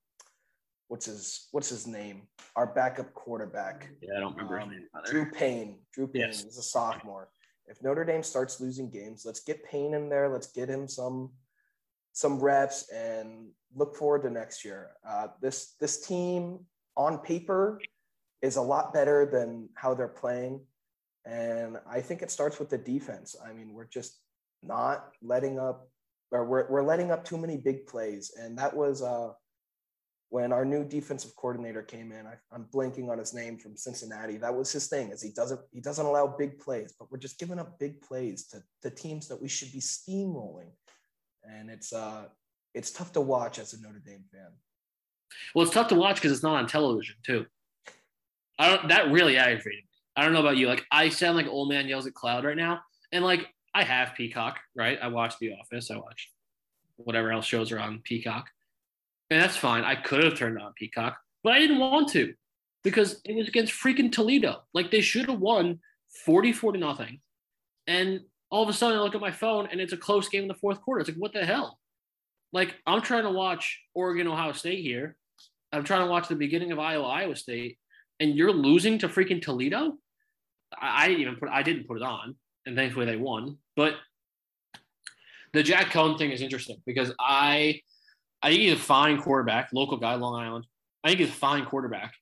[0.87, 2.23] what's his what's his name?
[2.55, 3.89] Our backup quarterback.
[4.01, 4.71] Yeah, I don't remember um,
[5.05, 5.79] Drew Pyne.
[5.93, 6.43] Drew Pyne yes.
[6.43, 7.29] is a sophomore.
[7.67, 10.29] If Notre Dame starts losing games, let's get Pyne in there.
[10.29, 11.31] Let's get him some
[12.13, 14.91] some reps and look forward to next year.
[15.07, 16.59] Uh, this this team
[16.97, 17.79] on paper
[18.41, 20.61] is a lot better than how they're playing,
[21.25, 23.35] and I think it starts with the defense.
[23.45, 24.19] I mean, we're just
[24.63, 25.89] not letting up,
[26.31, 29.31] or we're we're letting up too many big plays, and that was uh,
[30.29, 34.37] when our new defensive coordinator came in, I, am blanking on his name from Cincinnati.
[34.37, 37.39] That was his thing, is he doesn't he doesn't allow big plays, but we're just
[37.39, 40.71] giving up big plays to the teams that we should be steamrolling,
[41.43, 42.25] and it's uh
[42.73, 44.51] it's tough to watch as a Notre Dame fan.
[45.53, 47.45] Well, it's tough to watch because it's not on television too.
[48.57, 48.89] I don't.
[48.89, 49.83] That really aggravated.
[50.15, 50.67] I don't know about you.
[50.67, 54.15] Like I sound like old man yells at cloud right now, and like I have
[54.15, 54.97] Peacock, right?
[55.01, 55.91] I watch The Office.
[55.91, 56.31] I watch
[56.97, 58.49] whatever else shows are on Peacock
[59.29, 59.83] and that's fine.
[59.83, 62.33] I could have turned on Peacock, but I didn't want to
[62.83, 64.63] because it was against freaking Toledo.
[64.73, 65.79] Like they should have won
[66.25, 67.19] 44 to nothing.
[67.85, 70.43] And all of a sudden I look at my phone and it's a close game
[70.43, 71.01] in the fourth quarter.
[71.01, 71.79] It's like, what the hell?
[72.51, 75.15] Like I'm trying to watch Oregon, Ohio State here.
[75.71, 77.77] I'm trying to watch the beginning of Iowa, Iowa State,
[78.19, 79.93] and you're losing to freaking Toledo.
[80.79, 83.57] I, I didn't even put I didn't put it on, and thankfully they won.
[83.75, 83.95] But
[85.53, 87.81] the Jack Coan thing is interesting because I
[88.41, 90.65] I think he's a fine quarterback, local guy, Long Island.
[91.03, 92.13] I think he's a fine quarterback.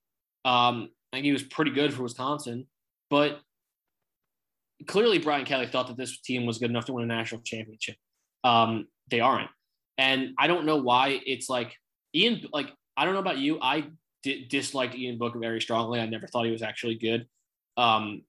[0.46, 2.68] Um, I think he was pretty good for Wisconsin,
[3.10, 3.40] but
[4.88, 7.96] clearly Brian Kelly thought that this team was good enough to win a national championship.
[8.44, 9.50] Um, they aren't,
[9.98, 11.22] and I don't know why.
[11.26, 11.76] It's like
[12.16, 13.60] Ian, like I don't know about you.
[13.62, 13.88] I
[14.28, 16.00] di- disliked Ian Book very strongly.
[16.00, 17.28] I never thought he was actually good,
[17.78, 18.24] um,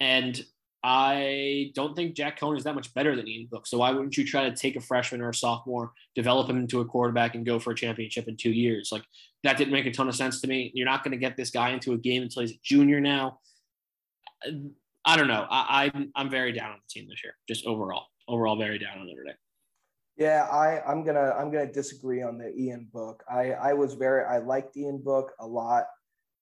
[0.00, 0.42] and
[0.82, 3.66] I don't think Jack Coan is that much better than Ian Book.
[3.66, 6.80] So why wouldn't you try to take a freshman or a sophomore, develop him into
[6.80, 8.90] a quarterback, and go for a championship in two years?
[8.92, 9.04] Like
[9.44, 10.72] that didn't make a ton of sense to me.
[10.74, 13.38] You're not going to get this guy into a game until he's a junior now.
[15.06, 15.46] I don't know.
[15.48, 17.34] I, I'm I'm very down on the team this year.
[17.48, 19.43] Just overall, overall, very down on Notre Dame.
[20.16, 23.24] Yeah, I I'm gonna I'm gonna disagree on the Ian Book.
[23.28, 25.86] I I was very I liked Ian Book a lot,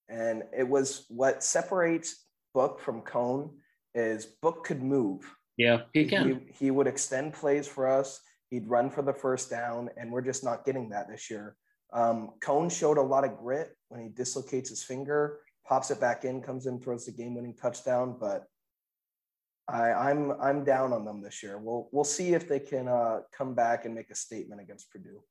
[0.08, 3.50] and it was what separates Book from Coan
[3.94, 5.24] is Book could move.
[5.56, 6.46] Yeah, he can.
[6.48, 8.20] He, he would extend plays for us.
[8.50, 11.56] He'd run for the first down, and we're just not getting that this year.
[11.94, 16.24] Um, Coan showed a lot of grit when he dislocates his finger, pops it back
[16.24, 18.16] in, comes in, throws the game-winning touchdown.
[18.18, 18.44] But
[19.68, 21.58] I, I'm I'm down on them this year.
[21.58, 25.22] We'll we'll see if they can uh, come back and make a statement against Purdue.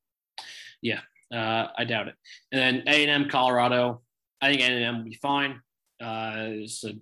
[0.82, 1.02] Yeah,
[1.34, 2.16] uh, I doubt it.
[2.52, 4.02] And then A and M Colorado.
[4.42, 5.62] I think A and M will be fine.
[6.02, 6.94] Uh, it's a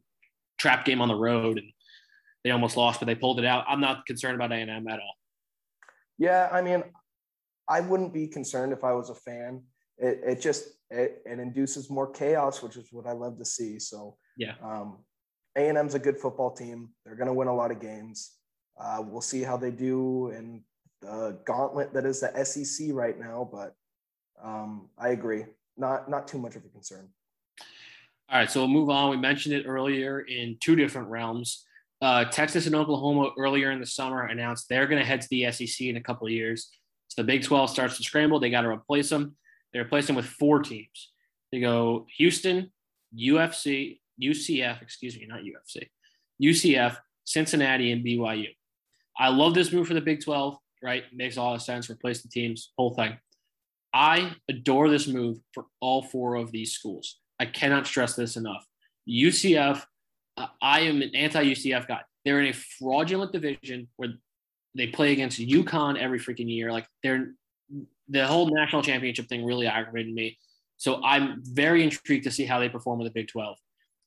[0.57, 1.71] trap game on the road, and
[2.43, 3.63] they almost lost, but they pulled it out.
[3.67, 5.13] I'm not concerned about A and M at all.
[6.17, 6.83] Yeah, I mean,
[7.69, 9.63] I wouldn't be concerned if I was a fan.
[9.97, 13.79] It, it just it, it induces more chaos, which is what I love to see.
[13.79, 14.97] So yeah, um,
[15.59, 16.89] A and M's a good football team.
[17.05, 18.31] They're going to win a lot of games.
[18.79, 20.63] Uh, we'll see how they do in
[21.01, 23.49] the gauntlet that is the SEC right now.
[23.51, 23.75] But
[24.41, 25.45] um, I agree,
[25.77, 27.09] not not too much of a concern.
[28.31, 29.09] All right, so we'll move on.
[29.09, 31.65] We mentioned it earlier in two different realms.
[32.01, 35.51] Uh, Texas and Oklahoma earlier in the summer announced they're going to head to the
[35.51, 36.69] SEC in a couple of years.
[37.09, 38.39] So the Big 12 starts to scramble.
[38.39, 39.35] They got to replace them.
[39.73, 41.11] They replace them with four teams.
[41.51, 42.71] They go Houston,
[43.17, 45.87] UFC, UCF, excuse me, not UFC,
[46.41, 48.49] UCF, Cincinnati, and BYU.
[49.17, 51.03] I love this move for the Big 12, right?
[51.13, 51.89] Makes a lot of sense.
[51.89, 53.17] Replace the teams, whole thing.
[53.93, 57.19] I adore this move for all four of these schools.
[57.39, 58.65] I cannot stress this enough.
[59.09, 59.83] UCF
[60.39, 62.01] uh, I am an anti-UCF guy.
[62.23, 64.13] They're in a fraudulent division where
[64.73, 66.71] they play against UConn every freaking year.
[66.71, 67.33] Like they're
[68.07, 70.37] the whole national championship thing really aggravated me.
[70.77, 73.57] So I'm very intrigued to see how they perform with the Big 12.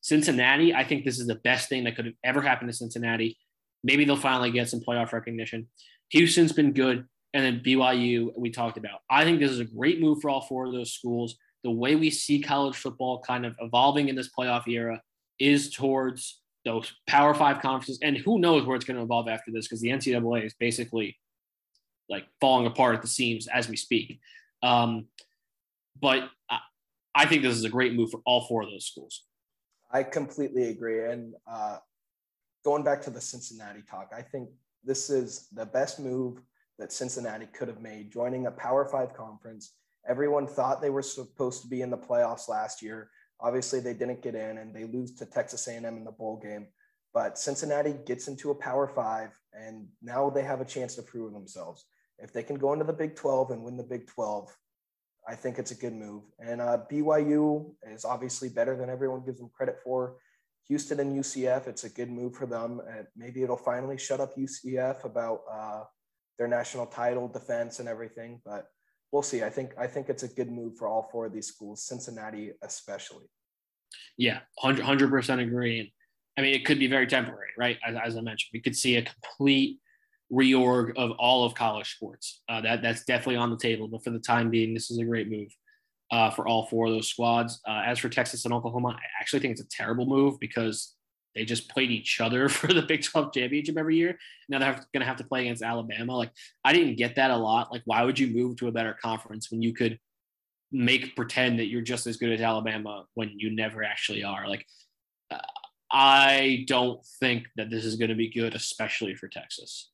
[0.03, 3.38] Cincinnati, I think this is the best thing that could have ever happened to Cincinnati.
[3.82, 5.68] Maybe they'll finally get some playoff recognition.
[6.11, 7.07] Houston's been good.
[7.34, 9.00] And then BYU, we talked about.
[9.09, 11.36] I think this is a great move for all four of those schools.
[11.64, 15.00] The way we see college football kind of evolving in this playoff era
[15.38, 19.50] is towards those Power Five conferences, and who knows where it's going to evolve after
[19.50, 21.16] this because the NCAA is basically
[22.09, 24.20] like falling apart at the seams as we speak.
[24.62, 25.07] Um,
[26.00, 26.59] but I,
[27.14, 29.24] I, think this is a great move for all four of those schools.
[29.93, 31.05] I completely agree.
[31.05, 31.78] And uh,
[32.64, 34.49] going back to the Cincinnati talk, I think
[34.82, 36.40] this is the best move
[36.78, 39.74] that Cincinnati could have made, joining a Power Five conference.
[40.09, 43.11] Everyone thought they were supposed to be in the playoffs last year.
[43.38, 46.66] Obviously, they didn't get in, and they lose to Texas A&M in the bowl game.
[47.12, 51.32] But Cincinnati gets into a Power Five, and now they have a chance to prove
[51.32, 51.84] themselves.
[52.18, 54.57] If they can go into the Big 12 and win the Big 12,
[55.29, 56.25] I think it's a good move.
[56.39, 60.16] And uh, BYU is obviously better than everyone gives them credit for.
[60.68, 62.81] Houston and UCF, it's a good move for them.
[62.89, 65.83] And maybe it'll finally shut up UCF about uh,
[66.39, 68.41] their national title defense and everything.
[68.45, 68.66] But
[69.12, 69.43] we'll see.
[69.43, 72.53] I think I think it's a good move for all four of these schools, Cincinnati
[72.62, 73.27] especially.
[74.16, 75.93] Yeah, hundred percent agree.
[76.37, 77.79] I mean, it could be very temporary, right?
[77.87, 79.81] As, as, I mentioned, we could see a complete
[80.33, 82.43] reorg of all of college sports.
[82.49, 83.89] Uh, that that's definitely on the table.
[83.89, 85.49] But for the time being, this is a great move
[86.11, 87.61] uh, for all four of those squads.
[87.68, 90.95] Uh, as for Texas and Oklahoma, I actually think it's a terrible move because
[91.35, 94.18] they just played each other for the Big 12 championship every year.
[94.49, 96.16] Now they're going to have to play against Alabama.
[96.16, 96.33] Like,
[96.64, 97.72] I didn't get that a lot.
[97.72, 99.99] Like, why would you move to a better conference when you could
[100.70, 104.49] make pretend that you're just as good as Alabama when you never actually are?
[104.49, 104.66] Like,
[105.30, 105.39] uh,
[105.91, 109.91] I don't think that this is going to be good, especially for Texas.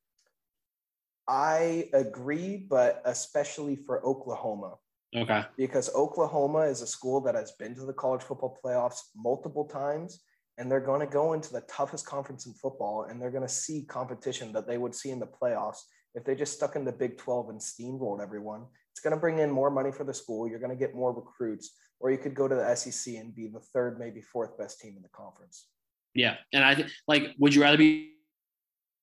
[1.29, 4.77] I agree, but especially for Oklahoma.
[5.15, 5.45] Okay.
[5.57, 10.21] Because Oklahoma is a school that has been to the college football playoffs multiple times
[10.59, 13.49] and they're going to go into the toughest conference in football and they're going to
[13.49, 15.79] see competition that they would see in the playoffs
[16.15, 18.67] if they just stuck in the Big 12 and steamrolled everyone.
[18.93, 20.49] It's going to bring in more money for the school.
[20.49, 23.47] You're going to get more recruits, or you could go to the SEC and be
[23.47, 25.69] the third, maybe fourth best team in the conference.
[26.15, 28.15] Yeah, and I think like, would you rather be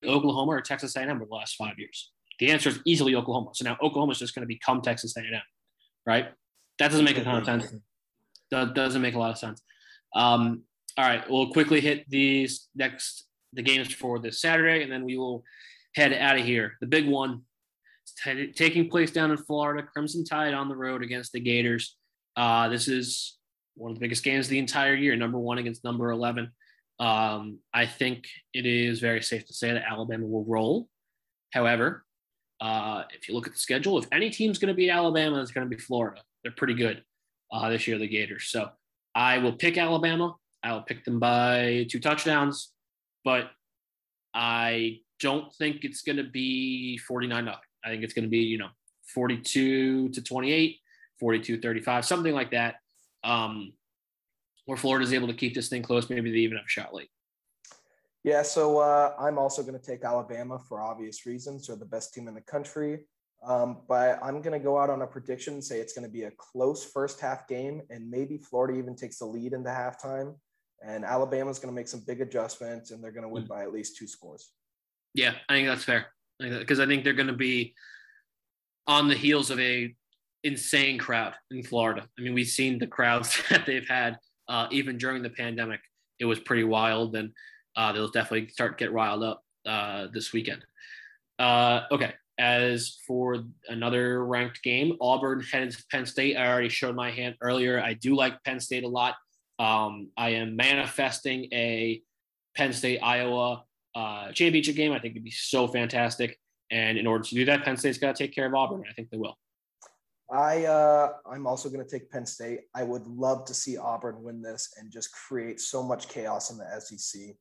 [0.03, 2.11] Oklahoma or Texas A&M over the last five years?
[2.39, 3.51] The answer is easily Oklahoma.
[3.53, 5.41] So now Oklahoma is just going to become Texas A&M,
[6.05, 6.27] right?
[6.79, 7.73] That doesn't make a ton of sense.
[8.51, 9.61] That doesn't make a lot of sense.
[10.15, 10.63] Um,
[10.97, 15.17] all right, we'll quickly hit these next the games for this Saturday, and then we
[15.17, 15.43] will
[15.95, 16.73] head out of here.
[16.81, 17.41] The big one
[18.23, 21.95] t- taking place down in Florida, Crimson Tide on the road against the Gators.
[22.35, 23.37] Uh, this is
[23.75, 26.51] one of the biggest games of the entire year, number one against number 11.
[26.99, 30.87] Um, I think it is very safe to say that Alabama will roll.
[31.51, 32.04] However,
[32.61, 35.51] uh, if you look at the schedule, if any team's going to be Alabama, it's
[35.51, 36.21] going to be Florida.
[36.43, 37.03] They're pretty good
[37.51, 38.47] uh, this year, the Gators.
[38.47, 38.69] So
[39.13, 40.35] I will pick Alabama.
[40.63, 42.71] I'll pick them by two touchdowns.
[43.23, 43.51] but
[44.33, 47.59] I don't think it's going to be 49 nothing.
[47.83, 48.67] I think it's going to be, you know,
[49.13, 50.77] 42 to 28,
[51.19, 52.75] 42 35, something like that.
[53.23, 53.73] Um,
[54.65, 56.09] where Florida's able to keep this thing close.
[56.09, 57.09] Maybe they even have a shot late.
[58.25, 61.67] Yeah, so uh, I'm also going to take Alabama for obvious reasons.
[61.67, 63.01] They're the best team in the country.
[63.45, 66.11] Um, but I'm going to go out on a prediction and say it's going to
[66.11, 69.69] be a close first half game, and maybe Florida even takes the lead in the
[69.69, 70.33] halftime.
[70.83, 73.47] And Alabama's going to make some big adjustments, and they're going to win mm.
[73.47, 74.49] by at least two scores.
[75.13, 76.07] Yeah, I think that's fair
[76.39, 77.75] because I think they're going to be
[78.87, 79.93] on the heels of a
[80.43, 82.07] insane crowd in Florida.
[82.17, 84.17] I mean, we've seen the crowds that they've had
[84.47, 85.81] uh, even during the pandemic.
[86.19, 87.31] It was pretty wild, and
[87.75, 90.65] uh, they'll definitely start to get riled up uh, this weekend.
[91.39, 96.37] Uh, okay, as for another ranked game, Auburn headed to Penn State.
[96.37, 97.81] I already showed my hand earlier.
[97.81, 99.15] I do like Penn State a lot.
[99.59, 102.01] Um, I am manifesting a
[102.55, 103.63] Penn State Iowa
[103.95, 104.91] uh, championship game.
[104.91, 106.37] I think it'd be so fantastic.
[106.71, 108.83] And in order to do that, Penn State's got to take care of Auburn.
[108.89, 109.37] I think they will.
[110.31, 112.61] I uh, I'm also going to take Penn State.
[112.73, 116.57] I would love to see Auburn win this and just create so much chaos in
[116.57, 117.35] the SEC.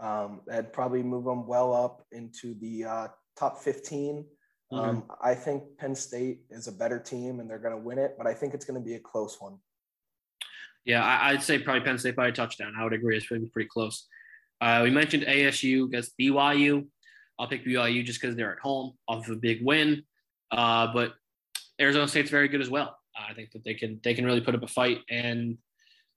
[0.00, 4.24] Um, that'd probably move them well up into the uh, top 15.
[4.72, 4.76] Mm-hmm.
[4.76, 8.14] Um, I think Penn State is a better team and they're going to win it,
[8.18, 9.58] but I think it's going to be a close one.
[10.84, 12.74] Yeah, I, would say probably Penn State by a touchdown.
[12.78, 13.16] I would agree.
[13.16, 14.06] It's pretty, pretty close.
[14.60, 16.86] Uh, we mentioned ASU against BYU.
[17.38, 20.02] I'll pick BYU just because they're at home off of a big win.
[20.50, 21.14] Uh, but
[21.80, 22.96] Arizona State's very good as well.
[23.16, 25.00] I think that they can they can really put up a fight.
[25.08, 25.58] And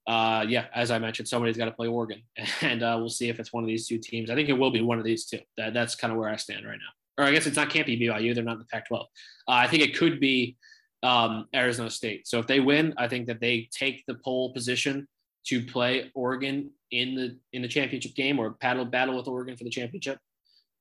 [0.07, 2.21] uh, yeah, as I mentioned, somebody's got to play Oregon,
[2.61, 4.29] and uh, we'll see if it's one of these two teams.
[4.29, 5.39] I think it will be one of these two.
[5.57, 7.23] That, that's kind of where I stand right now.
[7.23, 8.33] Or I guess it's not can't be BYU.
[8.33, 9.01] They're not in the Pac-12.
[9.01, 9.05] Uh,
[9.47, 10.55] I think it could be
[11.03, 12.27] um, Arizona State.
[12.27, 15.07] So if they win, I think that they take the pole position
[15.47, 19.63] to play Oregon in the in the championship game or battle battle with Oregon for
[19.63, 20.19] the championship.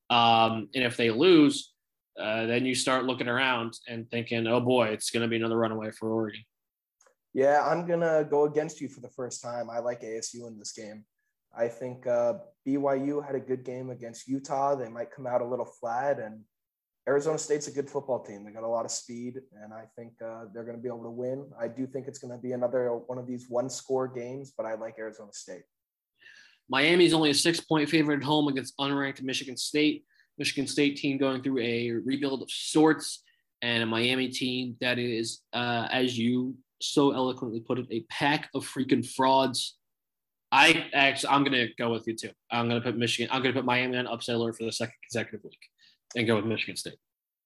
[0.09, 1.73] Um, and if they lose,
[2.21, 5.57] uh, then you start looking around and thinking, oh boy, it's going to be another
[5.57, 6.43] runaway for Oregon.
[7.37, 9.69] Yeah, I'm to go against you for the first time.
[9.69, 11.05] I like ASU in this game.
[11.55, 14.75] I think uh, BYU had a good game against Utah.
[14.75, 16.41] They might come out a little flat, and
[17.07, 18.43] Arizona State's a good football team.
[18.43, 21.03] They got a lot of speed, and I think uh, they're going to be able
[21.03, 21.51] to win.
[21.61, 24.65] I do think it's going to be another one of these one score games, but
[24.65, 25.65] I like Arizona State.
[26.71, 30.07] Miami's only a six point favorite at home against unranked Michigan State.
[30.39, 33.23] Michigan State team going through a rebuild of sorts,
[33.61, 38.49] and a Miami team that is, uh, as you so eloquently put it, a pack
[38.55, 39.77] of freaking frauds.
[40.53, 42.31] I actually, I'm gonna go with you too.
[42.51, 43.29] I'm gonna put Michigan.
[43.33, 45.59] I'm gonna put Miami on upset alert for the second consecutive week,
[46.17, 46.99] and go with Michigan State.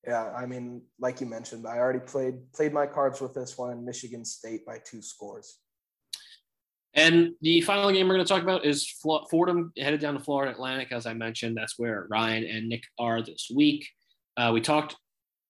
[0.06, 3.84] Yeah, I mean, like you mentioned, I already played played my cards with this one.
[3.84, 5.58] Michigan State by two scores.
[6.94, 8.96] And the final game we're going to talk about is
[9.30, 10.90] Fordham headed down to Florida Atlantic.
[10.90, 13.88] As I mentioned, that's where Ryan and Nick are this week.
[14.36, 14.96] Uh, we talked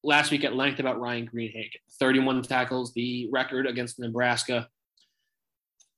[0.03, 4.69] last week at length about Ryan Greenhagen 31 tackles, the record against Nebraska.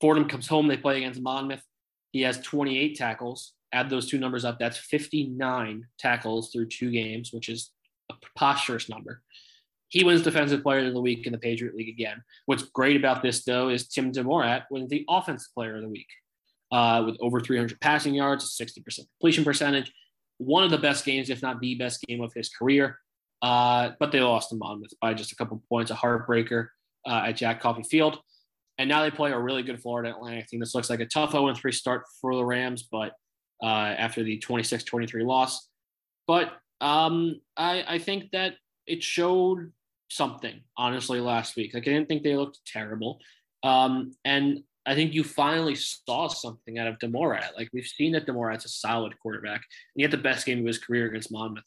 [0.01, 1.63] Fordham comes home, they play against Monmouth.
[2.11, 3.55] He has 28 tackles.
[3.73, 7.71] Add those two numbers up, that's 59 tackles through two games, which is
[8.11, 9.23] a preposterous number.
[9.89, 12.23] He wins Defensive Player of the Week in the Patriot League again.
[12.47, 16.09] What's great about this, though, is Tim DeMorat wins the Offensive Player of the Week
[16.73, 18.83] uh, with over 300 passing yards, 60%
[19.19, 19.93] completion percentage.
[20.39, 22.99] One of the best games, if not the best game of his career.
[23.43, 26.69] Uh, but they lost to Monmouth by just a couple points, a heartbreaker
[27.07, 28.19] uh, at Jack Coffey Field.
[28.79, 30.61] And now they play a really good Florida Atlantic team.
[30.61, 33.13] This looks like a tough 0 3 start for the Rams, but
[33.63, 35.69] uh, after the 26 23 loss.
[36.27, 38.55] But um, I, I think that
[38.87, 39.73] it showed
[40.09, 41.75] something, honestly, last week.
[41.75, 43.19] Like I didn't think they looked terrible.
[43.63, 47.57] Um, and I think you finally saw something out of DeMorat.
[47.57, 50.67] Like we've seen that DeMorat's a solid quarterback, and he had the best game of
[50.67, 51.65] his career against Monmouth.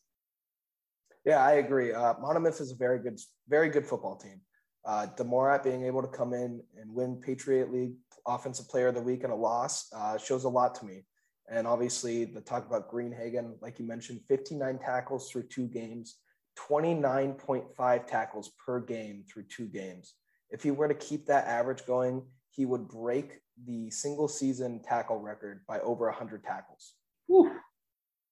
[1.26, 1.92] Yeah, I agree.
[1.92, 2.14] Uh,
[2.48, 3.20] is a very good,
[3.50, 4.42] very good football team.
[4.86, 7.94] Uh, DeMorat being able to come in and win Patriot League
[8.28, 11.04] Offensive Player of the Week in a loss uh, shows a lot to me.
[11.50, 16.18] And obviously, the talk about Greenhagen, like you mentioned, 59 tackles through two games.
[16.58, 20.14] 29.5 tackles per game through two games.
[20.52, 25.20] If he were to keep that average going, he would break the single season tackle
[25.20, 26.94] record by over 100 tackles.
[27.28, 27.52] Whew.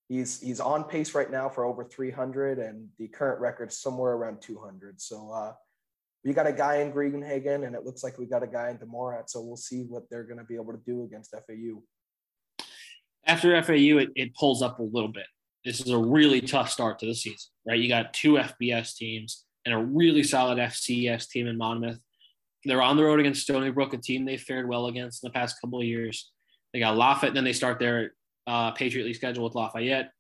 [0.10, 4.14] He's he's on pace right now for over 300, and the current record is somewhere
[4.14, 5.00] around 200.
[5.02, 5.54] So uh,
[6.24, 8.78] we got a guy in Greenhagen, and it looks like we got a guy in
[8.78, 9.30] Demorat.
[9.30, 11.82] So we'll see what they're going to be able to do against FAU.
[13.26, 15.26] After FAU, it, it pulls up a little bit
[15.64, 17.80] this is a really tough start to the season, right?
[17.80, 22.00] You got two FBS teams and a really solid FCS team in Monmouth.
[22.66, 25.34] They're on the road against Stony Brook, a team they fared well against in the
[25.34, 26.32] past couple of years.
[26.74, 28.14] They got Lafayette, and then they start their
[28.48, 30.12] uh, Patriot League schedule with Lafayette.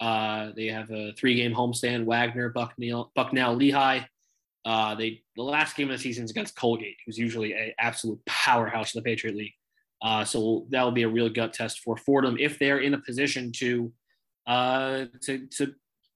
[0.00, 4.00] Uh, they have a three-game homestand: Wagner, Bucknell, Bucknell, Lehigh.
[4.64, 8.20] Uh, they the last game of the season is against Colgate, who's usually an absolute
[8.26, 9.54] powerhouse in the Patriot League.
[10.02, 12.98] Uh, so that will be a real gut test for Fordham if they're in a
[12.98, 13.92] position to
[14.46, 15.74] uh, to to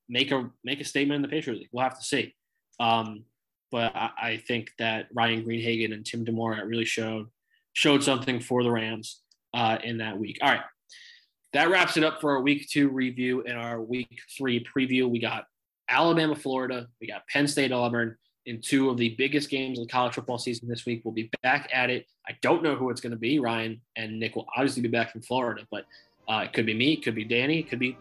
[0.08, 1.68] make a make a statement in the Patriot League.
[1.72, 2.34] We'll have to see.
[2.80, 3.24] Um,
[3.70, 7.28] but I, I, think that Ryan Greenhagen and Tim DeMorat really showed
[7.72, 9.22] showed something for the Rams
[9.54, 10.38] uh, in that week.
[10.42, 10.60] All right,
[11.52, 15.08] that wraps it up for our week two review and our week three preview.
[15.08, 15.46] We got
[15.88, 16.88] Alabama, Florida.
[17.00, 18.16] We got Penn State, Auburn
[18.46, 21.02] in two of the biggest games of the college football season this week.
[21.04, 22.06] We'll be back at it.
[22.28, 23.38] I don't know who it's going to be.
[23.38, 25.84] Ryan and Nick will obviously be back from Florida, but
[26.28, 27.96] uh, it could be me, it could be Danny, it could be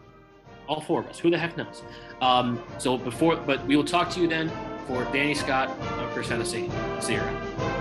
[0.68, 1.18] all four of us.
[1.18, 1.82] Who the heck knows?
[2.20, 4.50] Um, so before, but we will talk to you then
[4.86, 6.70] for Danny Scott of Chris Hennessy.
[7.00, 7.75] See you around.